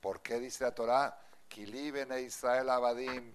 [0.00, 1.20] ¿Por qué dice la Torah?
[1.54, 3.34] e Israel abadim,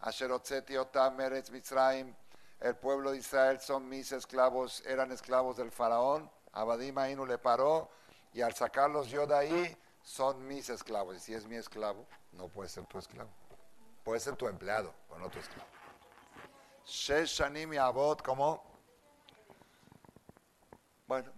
[0.00, 2.12] asherotzeti otam meretz mitzrayim.
[2.58, 6.28] El pueblo de Israel son mis esclavos, eran esclavos del faraón.
[6.52, 7.90] Abadim no le paró.
[8.32, 9.76] Y al sacarlos yo de ahí,
[10.06, 11.16] son mis esclavos.
[11.16, 13.30] Y si es mi esclavo, no puede ser tu esclavo.
[14.04, 15.68] Puede ser tu empleado, pero no tu esclavo.
[16.84, 18.62] Shesh shanim abot, como
[21.08, 21.32] bueno,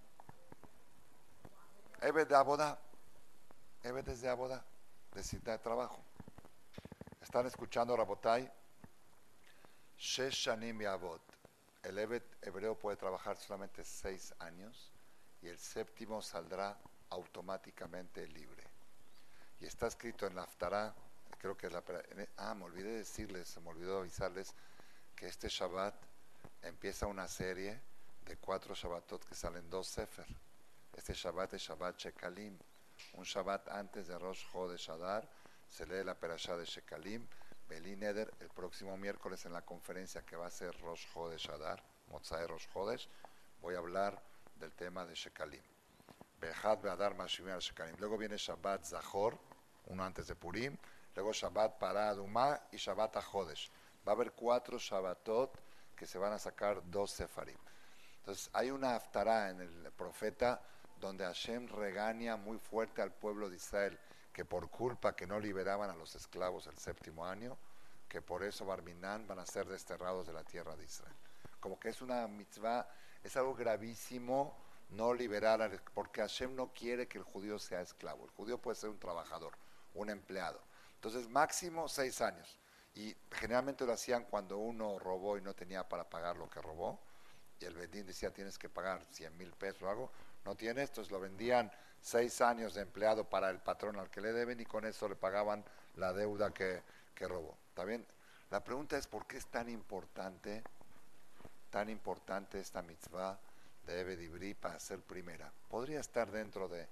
[2.01, 2.79] Eve de Aboda,
[3.83, 4.65] Eve desde Aboda,
[5.15, 6.03] de cita de trabajo.
[7.21, 8.51] Están escuchando Rabotai,
[9.97, 11.21] Sheshanim Abod.
[11.83, 14.93] El Eve hebreo puede trabajar solamente seis años
[15.41, 16.79] y el séptimo saldrá
[17.11, 18.65] automáticamente libre.
[19.61, 20.95] Y está escrito en la Aftará,
[21.39, 21.83] creo que es la...
[22.37, 24.55] Ah, me olvidé decirles, me olvidó avisarles
[25.17, 25.95] que este Shabbat
[26.63, 27.81] empieza una serie
[28.27, 30.27] de cuatro Shabbatot que salen dos Sefer.
[30.97, 32.57] Este Shabbat es Shabbat Shekalim.
[33.15, 35.29] Un Shabbat antes de Rosh Chodesh Adar
[35.69, 37.27] se lee la Perashá de Shekalim.
[37.69, 41.83] Belín Eder el próximo miércoles en la conferencia que va a ser Rosh Chodesh Adar,
[42.09, 43.09] Motzai Rosh Chodesh,
[43.61, 44.21] voy a hablar
[44.57, 45.78] del tema de Shekalim.
[46.41, 47.97] Behad Be'adar Mashimir Shekalim.
[47.99, 49.39] Luego viene Shabbat Zahor,
[49.87, 50.77] uno antes de Purim.
[51.15, 53.71] Luego Shabbat Paradumá y Shabbat Achodesh.
[54.07, 55.59] Va a haber cuatro Shabbatot
[55.97, 57.59] que se van a sacar dos Sefarim.
[58.19, 60.63] Entonces hay una aftará en el profeta
[61.01, 63.99] donde Hashem regaña muy fuerte al pueblo de Israel
[64.33, 67.59] que por culpa que no liberaban a los esclavos el séptimo año,
[68.09, 71.17] que por eso Barminán van a ser desterrados de la tierra de Israel.
[71.59, 72.89] Como que es una mitzvah,
[73.25, 74.57] es algo gravísimo
[74.91, 78.25] no liberar, porque Hashem no quiere que el judío sea esclavo.
[78.25, 79.53] El judío puede ser un trabajador,
[79.95, 80.61] un empleado.
[80.95, 82.59] Entonces, máximo seis años.
[82.95, 86.99] Y generalmente lo hacían cuando uno robó y no tenía para pagar lo que robó
[87.61, 90.11] y el vendín decía tienes que pagar 100 mil pesos o algo,
[90.45, 91.71] no tiene esto, lo vendían
[92.01, 95.17] seis años de empleado para el patrón al que le deben y con eso le
[95.17, 95.65] pagaban
[95.97, 96.83] la deuda que,
[97.21, 97.59] robó.
[97.69, 97.85] ¿Está?
[98.51, 100.63] La pregunta es por qué es tan importante,
[101.71, 103.39] tan importante esta mitzvah
[103.89, 105.51] de Ebedibri para ser primera.
[105.69, 106.87] Podría estar dentro de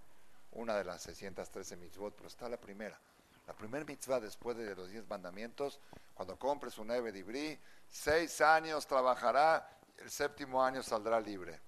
[0.52, 2.98] una de las 613 mitzvot, pero está la primera.
[3.46, 5.78] La primera mitzvah después de los diez mandamientos,
[6.14, 11.60] cuando compres un Ebedibri, seis años trabajará el séptimo año saldrá libre.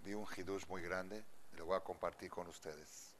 [0.00, 1.24] Vi un hidush muy grande
[1.56, 3.14] lo voy a compartir con ustedes.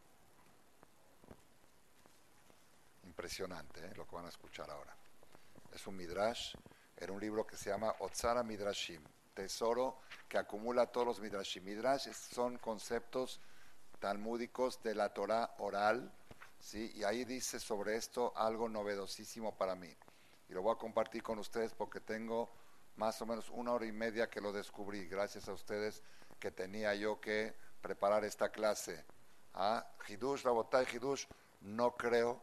[3.05, 3.95] Impresionante ¿eh?
[3.95, 4.95] lo que van a escuchar ahora.
[5.73, 6.55] Es un midrash,
[6.97, 9.03] era un libro que se llama Otsara Midrashim,
[9.35, 11.65] tesoro que acumula todos los midrashim.
[11.65, 13.41] Midrash son conceptos
[13.99, 16.13] talmúdicos de la Torah oral,
[16.61, 16.93] ¿sí?
[16.95, 19.95] y ahí dice sobre esto algo novedosísimo para mí
[20.49, 22.51] y lo voy a compartir con ustedes porque tengo
[22.97, 26.03] más o menos una hora y media que lo descubrí, gracias a ustedes
[26.39, 29.05] que tenía yo que preparar esta clase.
[29.55, 31.27] Ah, Hidush, Rabotai Hidush,
[31.63, 32.43] no creo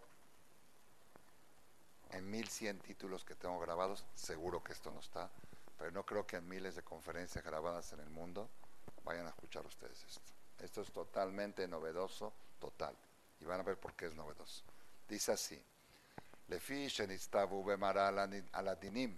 [2.11, 5.29] en 1100 títulos que tengo grabados, seguro que esto no está,
[5.77, 8.49] pero no creo que en miles de conferencias grabadas en el mundo
[9.03, 10.31] Vayan a escuchar ustedes esto.
[10.59, 12.95] Esto es totalmente novedoso, total.
[13.39, 14.63] Y van a ver por qué es novedoso.
[15.07, 15.61] Dice así.
[18.53, 19.17] aladinim.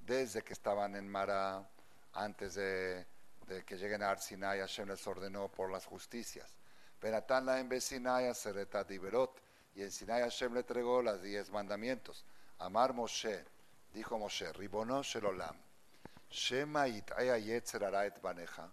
[0.00, 1.68] Desde que estaban en Mara,
[2.14, 3.06] antes de,
[3.66, 6.50] que lleguen a Arsinai, Hashem les ordenó por las justicias.
[7.00, 9.38] Benatán en Besinaya Sereta Diverot.
[9.80, 12.22] Y en Sinai Hashem le entregó las diez mandamientos.
[12.58, 13.42] Amar Moshe,
[13.94, 15.56] dijo Moshe, Ribono Shelolam.
[16.30, 18.68] Shema itaya yetzer et baneja.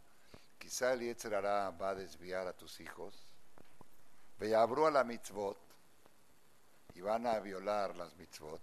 [0.59, 3.25] Quizá el yetzer va a desviar a tus hijos.
[4.37, 5.57] Veabru a la mitzvot.
[6.95, 8.61] Y van a violar las mitzvot.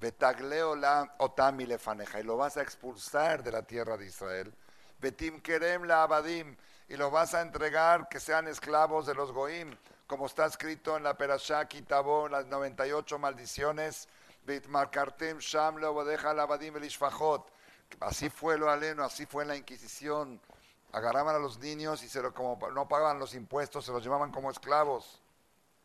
[0.00, 2.18] Betagleo la otami lefaneja.
[2.18, 4.52] Y lo vas a expulsar de la tierra de Israel.
[4.98, 6.56] Betim kerem la abadim.
[6.88, 9.76] Y lo vas a entregar que sean esclavos de los goim.
[10.06, 14.08] Como está escrito en la Perashá Kitabó, las 98 maldiciones.
[14.44, 17.50] Bitmarkartem sham lo la abadim el ishfajot
[18.00, 20.40] Así fue lo aleno, así fue en la Inquisición.
[20.92, 24.30] Agarraban a los niños y se lo, como no pagaban los impuestos, se los llevaban
[24.30, 25.20] como esclavos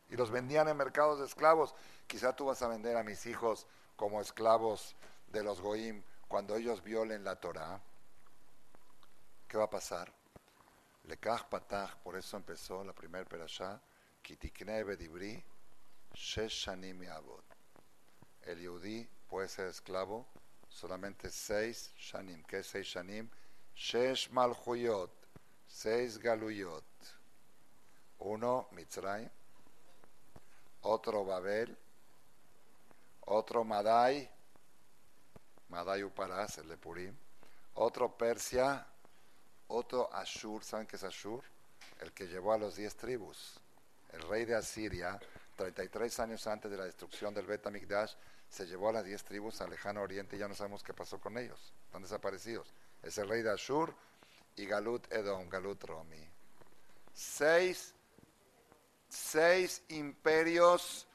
[0.09, 1.73] y los vendían en mercados de esclavos.
[2.07, 4.95] Quizá tú vas a vender a mis hijos como esclavos
[5.27, 7.79] de los goim cuando ellos violen la Torah.
[9.47, 10.11] ¿Qué va a pasar?
[11.05, 13.81] Lekach patach, por eso empezó la primer perashá,
[14.29, 15.43] kitikne bedibri,
[16.13, 17.01] shesh shanim
[18.43, 20.27] El yudí puede ser esclavo
[20.69, 22.43] solamente seis shanim.
[22.43, 23.27] ¿Qué es seis shanim?
[23.75, 25.11] Shesh malchuyot,
[25.67, 26.83] seis galuyot.
[28.19, 29.29] Uno Mitzrayim,
[30.81, 31.75] otro Babel,
[33.25, 34.29] otro Madai,
[35.69, 37.15] Madai Uparas, el de Purim,
[37.75, 38.85] otro Persia,
[39.69, 41.43] otro Ashur, ¿saben qué es Ashur?
[41.99, 43.58] El que llevó a los diez tribus.
[44.13, 45.19] El rey de Asiria,
[45.55, 48.13] 33 años antes de la destrucción del Bet Mikdash,
[48.49, 51.19] se llevó a las diez tribus al lejano oriente y ya no sabemos qué pasó
[51.19, 51.73] con ellos.
[51.85, 52.73] Están desaparecidos.
[53.03, 53.93] Es el rey de Ashur
[54.55, 56.27] y Galut Edom, Galut Romi.
[57.13, 57.93] Seis,
[59.07, 61.07] seis imperios,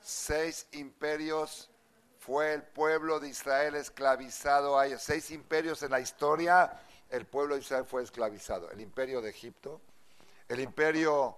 [0.00, 1.70] seis imperios
[2.18, 4.98] fue el pueblo de Israel esclavizado a.
[4.98, 6.72] Seis imperios en la historia,
[7.10, 8.70] el pueblo de Israel fue esclavizado.
[8.70, 9.80] El imperio de Egipto,
[10.48, 11.36] el imperio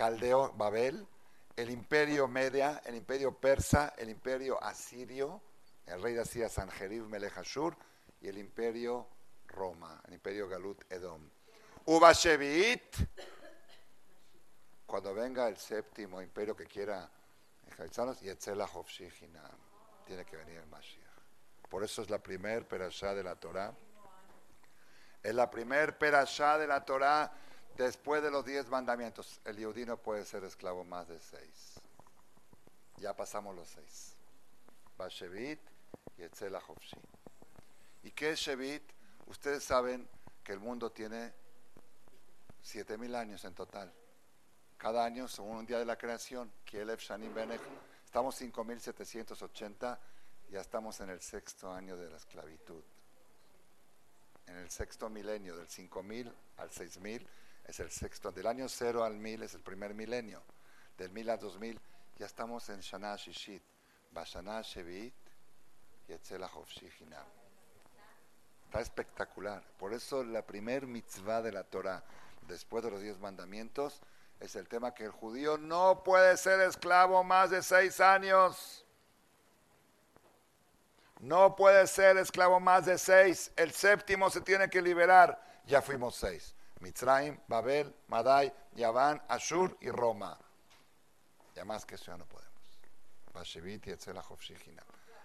[0.00, 1.06] caldeo, Babel,
[1.54, 5.42] el imperio media, el imperio persa, el imperio asirio,
[5.84, 7.34] el rey de Asiria Sanjerib Melech
[8.22, 9.06] y el imperio
[9.48, 11.28] Roma, el imperio Galut Edom.
[11.84, 12.96] Ubashevit,
[14.86, 17.06] cuando venga el séptimo imperio que quiera
[18.22, 18.66] y Yetzela
[20.06, 21.12] tiene que venir el Mashiach.
[21.68, 23.74] Por eso es la primer perashá de la Torah.
[25.22, 27.30] Es la primer perashá de la Torah
[27.76, 31.80] Después de los diez mandamientos, el judío no puede ser esclavo más de seis.
[32.96, 34.14] Ya pasamos los seis.
[34.98, 35.60] Bashevit
[36.18, 36.62] y Etzela
[38.02, 38.82] ¿Y qué es Shevit?
[39.26, 40.06] Ustedes saben
[40.44, 41.32] que el mundo tiene
[42.62, 43.92] siete mil años en total.
[44.76, 47.60] Cada año, según un día de la creación, Kielef Shanim Benech,
[48.04, 50.00] estamos 5780,
[50.50, 52.82] ya estamos en el sexto año de la esclavitud.
[54.46, 57.26] En el sexto milenio, del 5000 al 6000
[57.70, 58.32] es el sexto.
[58.32, 60.42] Del año 0 al 1000 es el primer milenio.
[60.98, 61.80] Del 1000 al 2000
[62.18, 63.62] ya estamos en Shana Shishit.
[64.12, 65.12] Bashana Hinam.
[68.64, 69.62] Está espectacular.
[69.78, 72.02] Por eso la primer mitzvah de la Torah,
[72.48, 74.00] después de los diez mandamientos,
[74.40, 78.84] es el tema que el judío no puede ser esclavo más de seis años.
[81.20, 83.52] No puede ser esclavo más de seis.
[83.54, 85.40] El séptimo se tiene que liberar.
[85.66, 86.54] Ya fuimos seis.
[86.80, 90.38] Mitzrayim, Babel, Madai, Yaván, Ashur y Roma.
[91.54, 92.50] Ya más que eso ya no podemos.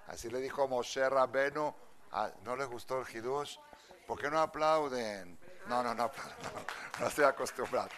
[0.08, 1.74] Así le dijo Moshe Rabenu.
[2.12, 3.58] Ah, ¿No les gustó el Hidush?
[4.06, 5.38] ¿Por qué no aplauden?
[5.68, 6.12] No, no, no, no,
[7.00, 7.90] no estoy acostumbrado.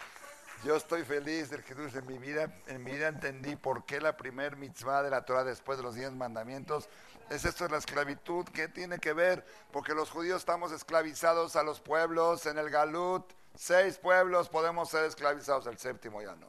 [0.64, 1.96] Yo estoy feliz del Hidush.
[1.96, 5.44] En mi vida, en mi vida entendí por qué la primer mitzvah de la Torah
[5.44, 6.88] después de los diez mandamientos
[7.28, 8.46] es esto de la esclavitud.
[8.46, 9.44] ¿Qué tiene que ver?
[9.70, 15.06] Porque los judíos estamos esclavizados a los pueblos en el Galut Seis pueblos podemos ser
[15.06, 16.46] esclavizados, el séptimo ya no.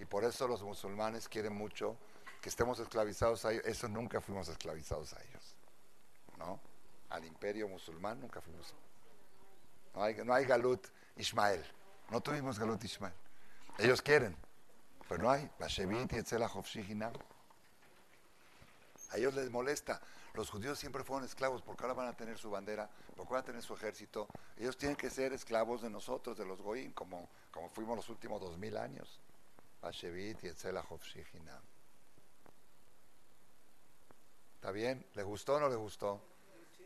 [0.00, 1.96] Y por eso los musulmanes quieren mucho
[2.42, 3.64] que estemos esclavizados a ellos.
[3.64, 5.54] Eso nunca fuimos esclavizados a ellos.
[6.38, 6.58] ¿No?
[7.10, 8.74] Al imperio musulmán nunca fuimos.
[9.94, 10.84] No hay, no hay Galut
[11.14, 11.64] Ismael.
[12.10, 13.14] No tuvimos Galut Ismael.
[13.78, 14.36] Ellos quieren,
[15.08, 15.48] pero no hay.
[19.12, 20.00] A ellos les molesta.
[20.34, 23.44] Los judíos siempre fueron esclavos, porque ahora van a tener su bandera, porque van a
[23.44, 24.28] tener su ejército.
[24.56, 28.40] Ellos tienen que ser esclavos de nosotros, de los goyim, como, como fuimos los últimos
[28.40, 29.20] dos mil años.
[34.54, 35.06] ¿Está bien?
[35.14, 36.20] ¿Le gustó o no le gustó?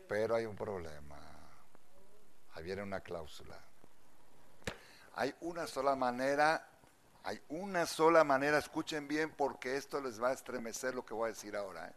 [0.07, 1.19] Pero hay un problema.
[2.53, 3.59] Ahí viene una cláusula.
[5.15, 6.67] Hay una sola manera,
[7.23, 11.25] hay una sola manera, escuchen bien porque esto les va a estremecer lo que voy
[11.25, 11.87] a decir ahora.
[11.87, 11.93] ¿eh?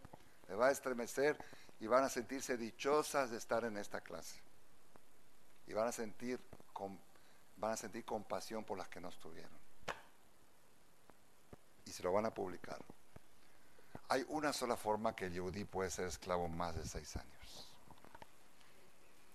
[0.49, 1.36] Les va a estremecer
[1.80, 4.40] y van a sentirse dichosas de estar en esta clase.
[5.66, 6.40] Y van a sentir,
[7.57, 9.59] van a sentir compasión por las que no estuvieron.
[11.84, 12.78] Y se lo van a publicar.
[14.09, 17.72] Hay una sola forma que el Yehudi puede ser esclavo más de seis años.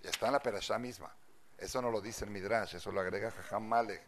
[0.02, 1.14] Está en la perashá misma.
[1.58, 4.02] Eso no lo dice el Midrash, eso lo agrega Jajam Malek.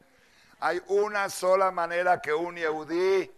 [0.59, 3.29] Hay una sola manera que un Yehudi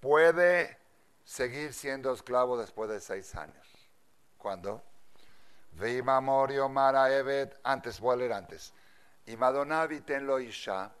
[0.00, 0.81] puede
[1.24, 3.66] seguir siendo esclavo después de seis años.
[4.38, 4.82] ¿Cuándo?
[5.72, 8.72] Veima Morio Mara Evet, antes, voy a leer antes.
[9.26, 10.92] Y Madonavi tenlo Isha,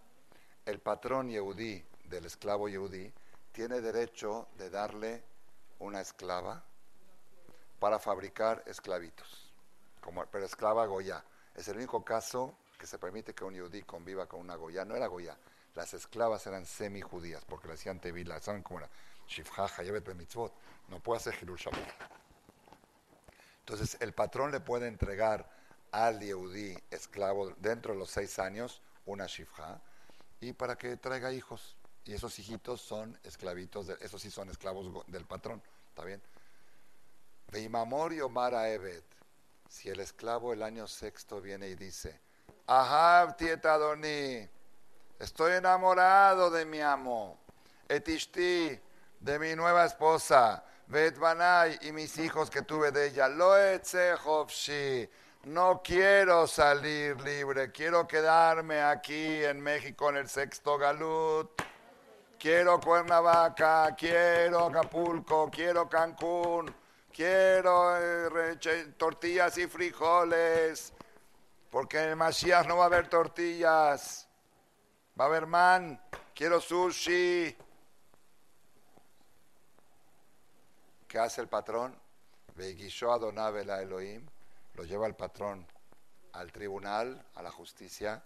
[0.64, 3.12] el patrón Yehudi del esclavo Yehudi,
[3.50, 5.24] tiene derecho de darle
[5.80, 6.62] una esclava
[7.78, 9.52] para fabricar esclavitos,
[10.00, 11.24] como, pero esclava Goya.
[11.54, 14.84] Es el único caso que se permite que un yudí conviva con una Goya.
[14.84, 15.36] No era Goya,
[15.74, 18.90] las esclavas eran semi-judías, porque le hacían tevila, ¿saben cómo era?
[19.32, 20.52] Shifjaja, Yevet mitzvot.
[20.88, 21.80] No puede hacer Hilul Shabbat.
[23.60, 25.48] Entonces, el patrón le puede entregar
[25.92, 29.80] al yehudí esclavo dentro de los seis años una shifja
[30.40, 31.76] y para que traiga hijos.
[32.04, 36.20] Y esos hijitos son esclavitos, de, esos sí son esclavos del patrón, ¿está bien?
[37.52, 39.04] Veimamor y Omar Evet,
[39.68, 42.18] si el esclavo el año sexto viene y dice,
[42.66, 44.48] Ahab tietadoni,
[45.20, 47.38] estoy enamorado de mi amo,
[47.88, 48.80] etishti,
[49.22, 53.54] de mi nueva esposa, Betbanay y mis hijos que tuve de ella, lo
[55.44, 61.50] no quiero salir libre, quiero quedarme aquí en México en el sexto galut.
[62.38, 66.74] Quiero Cuernavaca, quiero Acapulco, quiero Cancún,
[67.12, 68.58] quiero eh,
[68.96, 70.92] tortillas y frijoles,
[71.70, 74.26] porque en Mashiach no va a haber tortillas,
[75.18, 76.00] va a haber man,
[76.34, 77.56] quiero sushi.
[81.12, 81.94] ¿Qué hace el patrón?
[82.56, 84.26] a Donabela Elohim,
[84.72, 85.66] lo lleva el patrón
[86.32, 88.24] al tribunal, a la justicia.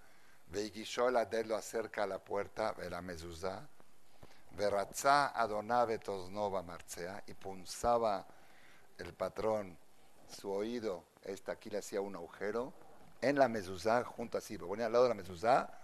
[0.52, 3.68] La lo acerca a la puerta de la mezuzá
[4.52, 8.24] Berratzá Adonave Tosnova Marcea y punzaba
[8.98, 9.76] el patrón
[10.28, 12.72] su oído, esta aquí le hacía un agujero
[13.20, 15.76] en la mezuzá, junto así, lo ponía al lado de la mezuzá,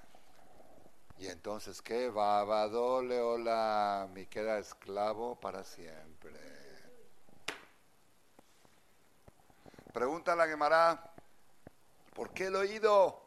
[1.18, 2.10] y entonces, ¿qué?
[2.10, 6.61] Babadole, hola, me queda esclavo para siempre.
[9.92, 11.12] Pregunta la Gemara,
[12.14, 13.20] ¿por qué el oído?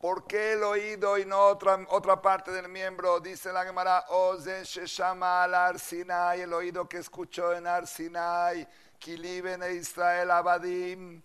[0.00, 3.20] ¿Por qué el oído y no otra, otra parte del miembro?
[3.20, 8.66] Dice la Gemara, Ozen Sheshama al Arsinai, el oído que escuchó en Arsinai,
[8.98, 11.22] Kiliben e Israel Abadim,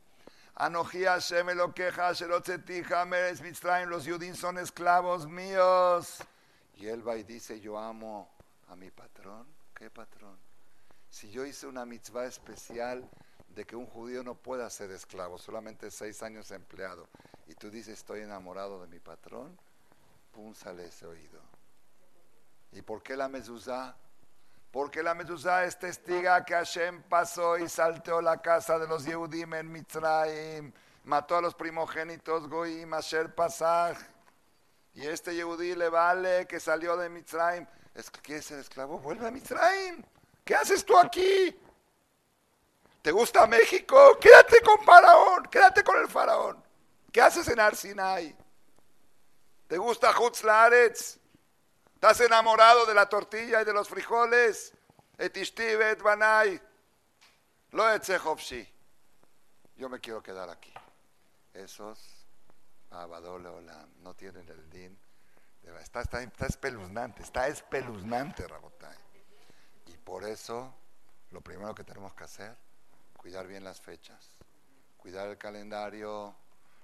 [0.56, 2.14] Anoji Hashem lo queja,
[3.06, 6.20] Meres Mitzrayim, los judíos son esclavos míos.
[6.76, 8.30] Y él va y dice, yo amo
[8.68, 9.48] a mi patrón.
[9.74, 10.38] ¿Qué patrón?
[11.10, 13.10] Si yo hice una mitzvah especial
[13.54, 17.08] de que un judío no pueda ser esclavo, solamente seis años empleado,
[17.47, 19.58] y tú dices estoy enamorado de mi patrón,
[20.32, 21.41] púnsale ese oído.
[22.72, 23.95] ¿Y por qué la mezuzá?
[24.72, 29.54] Porque la mezuzá es testiga que Hashem pasó y salteó la casa de los Yehudim
[29.54, 30.73] en Mitzrayim,
[31.03, 33.95] mató a los primogénitos Goim, Asher Pasaj.
[34.95, 37.68] Y este Yehudí le vale que salió de Mitzrayim.
[37.94, 40.03] Es que quiere ser esclavo, vuelve a Mitzrayim.
[40.44, 41.56] ¿Qué haces tú aquí?
[43.03, 44.17] ¿Te gusta México?
[44.17, 46.63] Quédate con Faraón, quédate con el Faraón.
[47.11, 48.34] ¿Qué haces en Arsinai?
[49.67, 51.19] ¿Te gusta Hutzlaretz?
[51.95, 54.73] ¿Estás enamorado de la tortilla y de los frijoles?
[55.17, 55.63] Etishti
[56.01, 56.61] banai.
[57.71, 57.84] Lo
[59.75, 60.73] Yo me quiero quedar aquí.
[61.53, 61.99] Esos
[62.89, 63.49] Abadole
[64.01, 64.97] no tienen el din.
[65.81, 68.97] Está, está, está espeluznante, está espeluznante, Rabotay.
[69.88, 70.73] Y por eso,
[71.31, 72.55] lo primero que tenemos que hacer,
[73.24, 74.38] cuidar bien las fechas,
[74.98, 76.36] cuidar el calendario,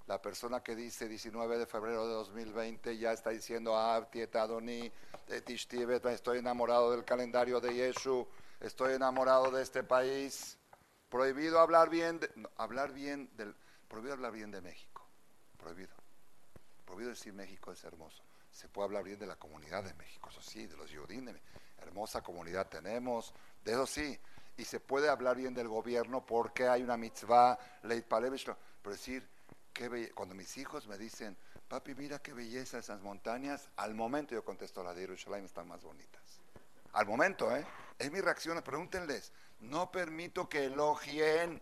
[0.07, 4.89] la persona que dice 19 de febrero de 2020 ya está diciendo, ah, tieta Doni,
[5.27, 8.25] estoy enamorado del calendario de Yeshu,
[8.61, 10.57] estoy enamorado de este país.
[11.09, 13.53] Prohibido hablar bien, de, hablar bien del,
[13.89, 15.05] prohibido hablar bien de México,
[15.57, 15.93] prohibido.
[16.85, 18.23] Prohibido decir México es hermoso.
[18.49, 21.35] Se puede hablar bien de la comunidad de México, eso sí, de los yudines.
[21.79, 23.33] Hermosa comunidad tenemos,
[23.65, 24.17] de eso sí.
[24.59, 28.29] Y se puede hablar bien del gobierno porque hay una mitzvah, leit pero
[28.91, 29.25] decir
[30.13, 31.37] cuando mis hijos me dicen,
[31.69, 35.81] papi, mira qué belleza esas montañas, al momento yo contesto, las de Jerusalén están más
[35.81, 36.41] bonitas.
[36.91, 37.65] Al momento, ¿eh?
[37.97, 39.31] Es mi reacción, pregúntenles,
[39.61, 41.61] no permito que elogien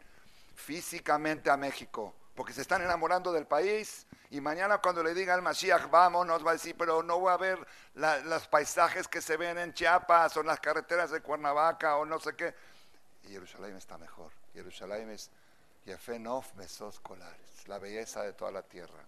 [0.56, 2.15] físicamente a México.
[2.38, 4.06] porque se están enamorando del país.
[4.30, 7.34] Y mañana cuando le diga al Mashiach, vamos, nos va a decir, pero no voy
[7.34, 11.98] a ver los paisajes que se ven en Chiapas o en las carreteras de Cuernavaca
[11.98, 12.53] o no sé qué.
[13.28, 14.32] Y Jerusalén está mejor.
[14.54, 15.30] Jerusalén es
[15.86, 19.06] Yefenov Mesos Colares, la belleza de toda la tierra.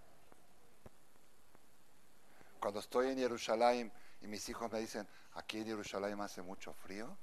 [2.60, 3.92] Cuando estoy en Jerusalén
[4.22, 7.18] y mis hijos me dicen, aquí en Jerusalén hace mucho frío,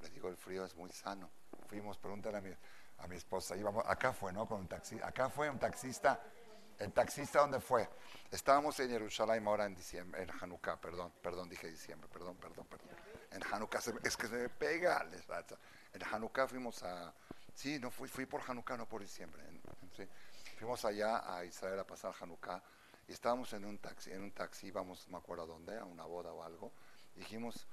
[0.00, 1.30] les digo, el frío es muy sano.
[1.68, 2.50] Fuimos, pregúntale a mi,
[2.98, 4.46] a mi esposa, íbamos, acá fue, ¿no?
[4.46, 6.20] Con un taxi, acá fue un taxista,
[6.78, 7.88] el taxista, ¿dónde fue?
[8.30, 12.88] Estábamos en Jerusalén ahora en diciembre, en Hanukkah, perdón, perdón, dije diciembre, perdón, perdón, perdón.
[13.32, 15.04] En Hanukkah, es que se me pega,
[15.92, 17.12] en Hanukkah fuimos a,
[17.54, 19.42] sí, no fui, fui por Hanukkah, no por diciembre,
[20.58, 22.60] Fuimos allá a Israel a pasar Hanukkah
[23.06, 25.84] y estábamos en un taxi, en un taxi, íbamos, no me acuerdo a dónde, a
[25.84, 26.72] una boda o algo,
[27.14, 27.66] dijimos,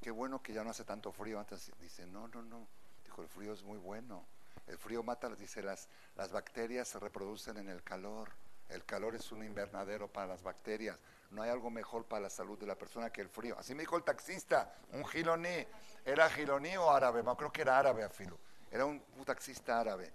[0.00, 1.38] qué, bueno que ya no hace tanto frío.
[1.38, 2.66] Antes dice, no, no, no,
[3.04, 4.24] dijo, el frío es muy bueno.
[4.66, 8.30] El frío mata, dice, las, las bacterias se reproducen en el calor.
[8.68, 10.98] El calor es un invernadero para las bacterias.
[11.30, 13.56] No hay algo mejor para la salud de la persona que el frío.
[13.58, 15.66] Así me dijo el taxista, un giloní.
[16.04, 17.22] ¿Era giloní o árabe?
[17.22, 18.38] No, creo que era árabe, afilo.
[18.70, 20.12] Era un, taxista árabe.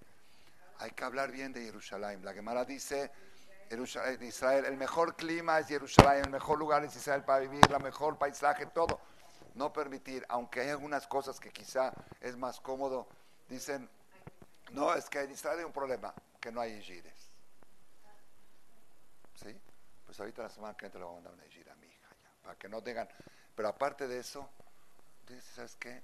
[0.79, 2.23] Hay que hablar bien de Jerusalén.
[2.25, 3.11] La Gemara dice,
[4.21, 8.17] Israel, el mejor clima es Jerusalén, el mejor lugar es Israel para vivir, el mejor
[8.17, 8.99] paisaje, todo
[9.55, 13.07] no permitir, aunque hay algunas cosas que quizá es más cómodo,
[13.47, 13.89] dicen,
[14.71, 17.31] no, es que en Israel hay un problema, que no hay gires.
[19.35, 19.57] ¿Sí?
[20.05, 22.07] Pues ahorita la semana que entra le voy a mandar una gira a mi hija,
[22.23, 23.09] ya, para que no tengan.
[23.55, 24.49] Pero aparte de eso,
[25.55, 26.03] ¿sabes qué?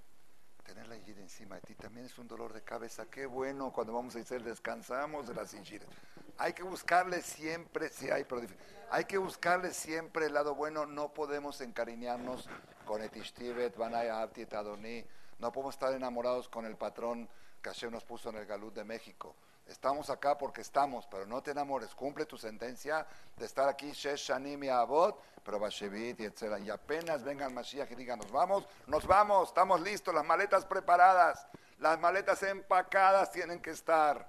[0.64, 3.06] Tener la gira encima de ti también es un dolor de cabeza.
[3.08, 5.90] Qué bueno cuando vamos a decir descansamos de las giras.
[6.38, 8.42] Hay que buscarle siempre, sí hay, pero
[8.90, 10.86] hay que buscarle siempre el lado bueno.
[10.86, 12.48] No podemos encariñarnos
[12.86, 15.04] con Etishtivet, Banaya Abtit Adoni.
[15.40, 17.28] No podemos estar enamorados con el patrón
[17.62, 19.36] que Hashem nos puso en el Galut de México.
[19.68, 21.96] Estamos acá porque estamos, pero no te enamores.
[21.96, 23.06] Cumple tu sentencia
[23.38, 26.60] de estar aquí, y Abot, pero y etc.
[26.64, 30.66] Y apenas venga el Mashiach y diga, nos vamos, nos vamos, estamos listos, las maletas
[30.66, 31.48] preparadas,
[31.80, 34.28] las maletas empacadas tienen que estar.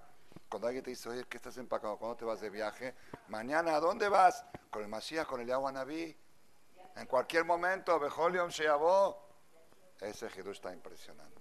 [0.49, 1.97] Cuando alguien te dice, oye, ¿qué estás empacado?
[1.97, 2.95] ¿Cuándo te vas de viaje?
[3.29, 4.45] Mañana, ¿a dónde vas?
[4.71, 6.17] Con el Mashiach, con el Yahweh Naví.
[6.97, 9.29] En cualquier momento, Bejolion Sheabó.
[10.01, 11.41] Ese Jesús está impresionante.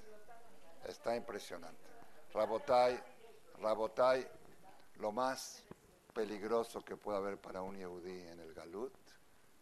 [0.85, 1.81] Está impresionante.
[2.33, 3.01] Rabotai,
[3.61, 4.27] Rabotai,
[4.95, 5.63] lo más
[6.13, 8.93] peligroso que puede haber para un Yehudí en el Galut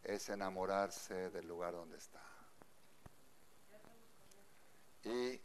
[0.01, 2.21] es enamorarse del lugar donde está.
[5.03, 5.41] Y,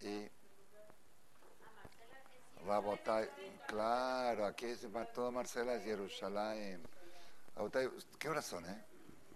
[0.00, 0.30] y
[2.66, 3.30] Rabotai,
[3.68, 4.84] claro, aquí es
[5.14, 6.82] todo Marcela es Jerusalén.
[8.18, 8.84] ¿qué horas son, eh?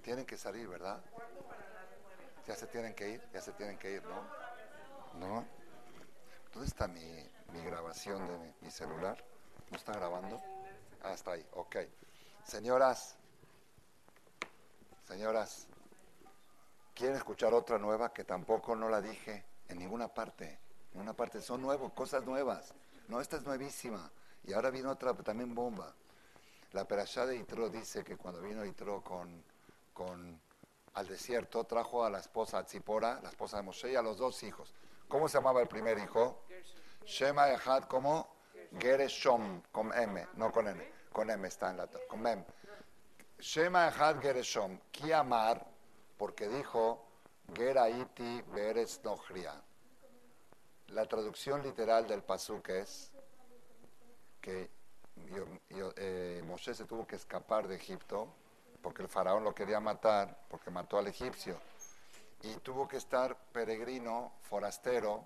[0.03, 1.01] Tienen que salir, ¿verdad?
[2.47, 4.25] Ya se tienen que ir, ya se tienen que ir, ¿no?
[5.21, 5.47] ¿No?
[6.53, 7.01] ¿Dónde está mi,
[7.61, 9.23] grabación de mi, celular?
[9.71, 10.41] ¿No está grabando?
[11.03, 11.77] Ah, está ahí, ok.
[12.45, 13.17] Señoras,
[15.07, 15.67] señoras,
[16.95, 20.59] ¿quieren escuchar otra nueva que tampoco no la dije en ninguna parte?
[20.93, 22.75] En ninguna parte, son nuevos, cosas nuevas.
[23.09, 24.11] No, esta es nuevísima.
[24.45, 25.95] Y ahora viene otra también bomba.
[26.73, 29.45] La perashá de Itro dice que cuando vino Itro con,
[29.93, 30.41] con,
[30.95, 34.43] al desierto, trajo a la esposa a la esposa de Moshe, y a los dos
[34.43, 34.75] hijos.
[35.09, 36.42] ¿Cómo se llamaba el primer hijo?
[37.05, 38.37] Shema Echad, como
[38.79, 42.45] Gereshom, con M, no con N, con M está en la, con Mem.
[43.39, 45.67] Shema Echad Gereshom, Kiamar,
[46.17, 47.05] porque dijo
[47.55, 49.61] Geraiti Beres Nochria.
[50.89, 53.11] La traducción literal del pasuk es
[54.41, 54.71] que
[55.97, 58.29] eh, Moshe se tuvo que escapar de Egipto
[58.83, 61.57] porque el faraón lo quería matar, porque mató al egipcio,
[62.43, 65.25] y tuvo que estar peregrino, forastero,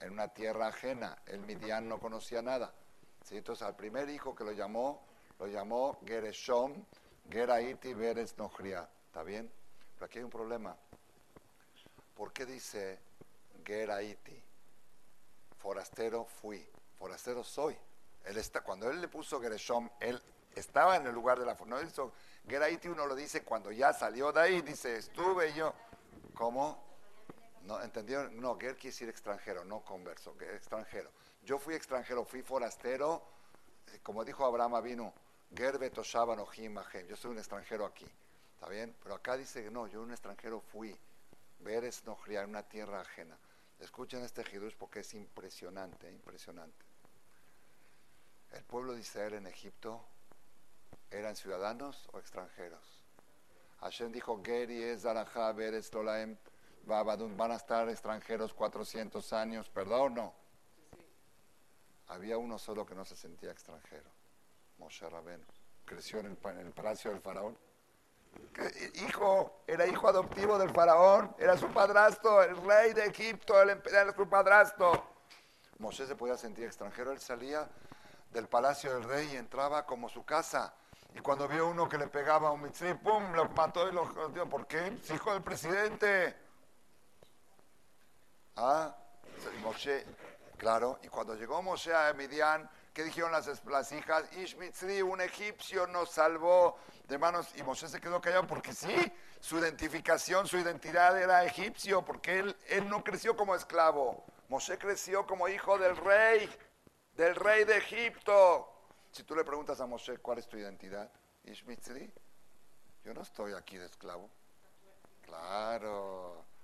[0.00, 1.18] en una tierra ajena.
[1.26, 2.74] El Midian no conocía nada.
[3.30, 5.04] Entonces al primer hijo que lo llamó,
[5.38, 6.84] lo llamó Gereshom,
[7.28, 8.88] Geraiti Beres Nochria.
[9.06, 9.50] ¿Está bien?
[9.94, 10.76] Pero aquí hay un problema.
[12.14, 13.00] ¿Por qué dice
[13.64, 14.42] Geraiti?
[15.58, 16.66] Forastero fui,
[16.98, 17.76] forastero soy.
[18.64, 20.20] Cuando él le puso Gereshom, él
[20.54, 22.12] estaba en el lugar de la no hizo
[22.48, 25.74] Geraiti uno lo dice cuando ya salió de ahí, dice, estuve yo.
[26.34, 26.85] ¿Cómo?
[27.66, 28.40] No, ¿entendieron?
[28.40, 31.10] No, Ger quiere decir extranjero, no converso, extranjero.
[31.44, 33.22] Yo fui extranjero, fui forastero,
[33.92, 35.12] eh, como dijo Abraham vino
[35.54, 38.06] Ger Betoshaban yo soy un extranjero aquí.
[38.54, 38.94] ¿Está bien?
[39.02, 40.98] Pero acá dice que no, yo un extranjero fui.
[41.60, 43.36] Ver es no en una tierra ajena.
[43.80, 46.84] Escuchen este Hidush porque es impresionante, impresionante.
[48.52, 50.04] El pueblo de Israel en Egipto
[51.10, 52.84] ¿Eran ciudadanos o extranjeros?
[53.80, 55.04] Hashem dijo, Geri es
[55.54, 56.36] Beres Lolaem,
[56.86, 60.46] van a estar extranjeros 400 años, ¿perdón no?
[62.08, 64.10] había uno solo que no se sentía extranjero,
[64.78, 65.44] Moshe Rabenu.
[65.84, 67.56] Creció en el, en el palacio del faraón.
[69.06, 74.14] Hijo, era hijo adoptivo del faraón, era su padrastro, el rey de Egipto, el era
[74.14, 75.04] su padrastro.
[75.78, 77.68] Moshe se podía sentir extranjero, él salía
[78.32, 80.74] del palacio del rey y entraba como su casa.
[81.14, 83.32] Y cuando vio uno que le pegaba a un mitzri, ¡pum!
[83.32, 84.48] lo mató y lo jodió.
[84.48, 84.98] ¿Por qué?
[85.14, 86.45] Hijo del presidente.
[88.56, 90.04] Y Moshe,
[90.56, 90.98] claro.
[91.02, 94.24] Y cuando llegó Moshe a Midian, ¿qué dijeron las, las hijas?
[94.36, 97.48] Ishmitzri, un egipcio, nos salvó de manos.
[97.56, 98.94] Y Moshe se quedó callado porque sí,
[99.40, 104.24] su identificación, su identidad era egipcio, porque él, él no creció como esclavo.
[104.48, 106.48] Moshe creció como hijo del rey,
[107.14, 108.72] del rey de Egipto.
[109.10, 111.10] Si tú le preguntas a Moshe cuál es tu identidad,
[111.44, 112.12] Ishmitzri,
[113.04, 114.30] yo no estoy aquí de esclavo.
[115.22, 116.55] Claro.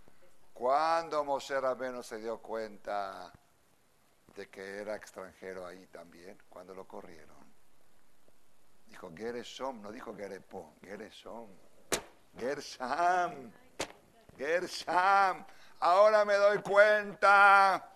[0.52, 3.32] Cuando Moshe Rabeno se dio cuenta
[4.34, 7.52] de que era extranjero ahí también, cuando lo corrieron.
[8.86, 11.48] Dijo Gereshom, no dijo Gerepo, Gereshom.
[12.38, 13.52] Gersham,
[14.36, 15.44] Gersham.
[15.80, 17.90] Ahora me doy cuenta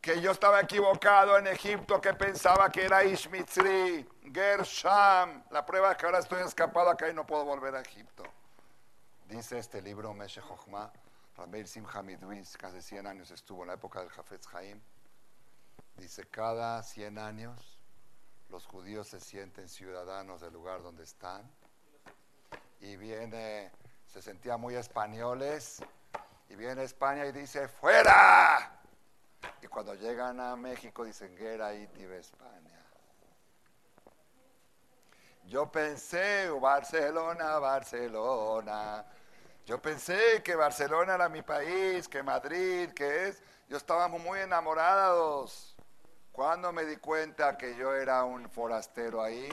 [0.00, 5.44] que yo estaba equivocado en Egipto, que pensaba que era Ishmitzri, Gersham.
[5.50, 8.24] La prueba es que ahora estoy escapado acá y no puedo volver a Egipto.
[9.28, 10.92] Dice este libro, Meshe Chochmah,
[11.36, 14.80] Rabbeir Simcha Midwis, casi 100 años estuvo en la época del Jafetz Haim.
[15.96, 17.78] Dice, cada 100 años
[18.48, 21.50] los judíos se sienten ciudadanos del lugar donde están.
[22.80, 23.70] Y viene,
[24.06, 25.82] se sentía muy españoles,
[26.52, 28.78] y viene España y dice, ¡fuera!
[29.62, 32.84] Y cuando llegan a México dicen, Guerra Itibe España.
[35.44, 39.04] Yo pensé, Barcelona, Barcelona.
[39.64, 43.42] Yo pensé que Barcelona era mi país, que Madrid, que es.
[43.68, 45.76] Yo estábamos muy enamorados.
[46.32, 49.48] Cuando me di cuenta que yo era un forastero ahí,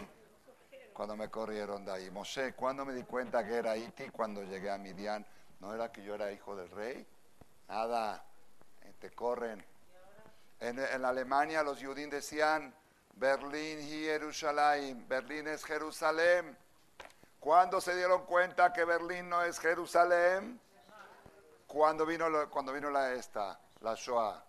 [0.94, 2.10] cuando me corrieron de ahí.
[2.10, 5.26] Moshe, cuando me di cuenta que era Iti, cuando llegué a Midian,
[5.60, 7.06] ¿no era que yo era hijo del rey?
[7.68, 8.26] Nada,
[8.81, 9.64] eh, te corren.
[10.60, 12.73] En, en Alemania los judíos decían,
[13.14, 16.57] Berlín y Jerusalén, Berlín es Jerusalén.
[17.39, 20.59] ¿Cuándo se dieron cuenta que Berlín no es Jerusalén?
[21.67, 24.43] Cuando vino, cuando vino la esta, la Shoah.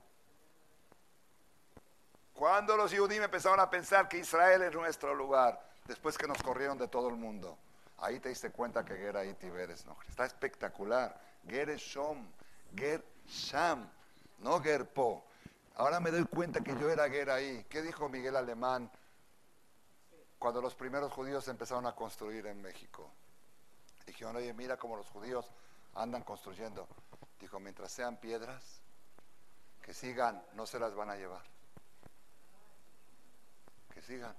[2.34, 6.78] Cuando los judíos empezaron a pensar que Israel es nuestro lugar, después que nos corrieron
[6.78, 7.58] de todo el mundo.
[7.98, 9.96] Ahí te diste cuenta que Gera y Tiberes, ¿no?
[10.08, 11.20] Está espectacular.
[11.46, 12.26] Gereshom,
[12.74, 13.88] Gersham,
[14.38, 15.22] no Gerpo.
[15.76, 17.64] Ahora me doy cuenta que yo era Gera ahí.
[17.68, 18.90] ¿Qué dijo Miguel Alemán
[20.40, 23.12] cuando los primeros judíos empezaron a construir en México?
[24.06, 25.46] Dijeron, oye, mira cómo los judíos
[25.94, 26.88] andan construyendo.
[27.38, 28.80] Dijo, mientras sean piedras,
[29.82, 31.42] que sigan, no se las van a llevar.
[33.92, 34.34] Que sigan.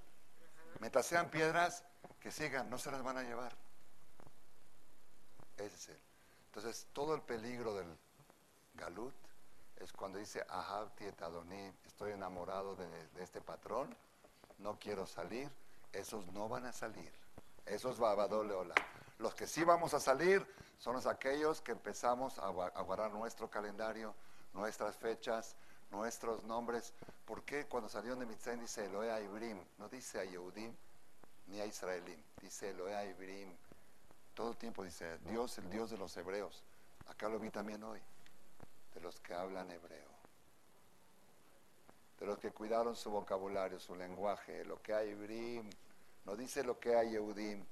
[0.79, 1.83] Mientras sean piedras,
[2.19, 3.55] que sigan, no se las van a llevar.
[5.57, 5.99] Ese es él.
[6.47, 7.95] Entonces, todo el peligro del
[8.73, 9.13] galut
[9.77, 13.95] es cuando dice, Ahabti et Adonim, estoy enamorado de este patrón,
[14.57, 15.60] no quiero salir,
[15.93, 17.11] esos no van a salir.
[17.65, 18.53] Esos Babadole
[19.19, 20.45] Los que sí vamos a salir
[20.80, 24.13] son los aquellos que empezamos a, gua- a guardar nuestro calendario,
[24.53, 25.55] nuestras fechas,
[25.91, 26.93] nuestros nombres.
[27.26, 29.63] ¿Por qué cuando salieron de Mitzrayim dice Elohe a Ibrim?
[29.77, 30.76] No dice a Yehudim
[31.47, 33.55] ni a Israelim, dice Elohe a Ibrim.
[34.34, 36.63] Todo el tiempo dice Dios, el Dios de los hebreos.
[37.07, 37.99] Acá lo vi también hoy,
[38.93, 40.09] de los que hablan hebreo,
[42.22, 45.68] de los que cuidaron su vocabulario, su lenguaje, lo que hay Ibrim.
[46.23, 47.65] No dice lo que hay Yehudim,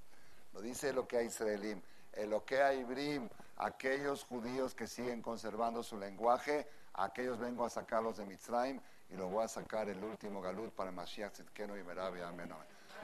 [0.54, 1.80] no dice lo que hay Israelim,
[2.28, 8.18] lo que hay Ibrim, aquellos judíos que siguen conservando su lenguaje, aquellos vengo a sacarlos
[8.18, 8.82] de Mitzrayim
[9.12, 12.22] y los voy a sacar el último galut para Mashiach Tzidkenu y Merabi.
[12.22, 12.50] Amén.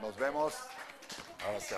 [0.01, 0.55] Nos vemos.
[1.45, 1.75] Ahora sí.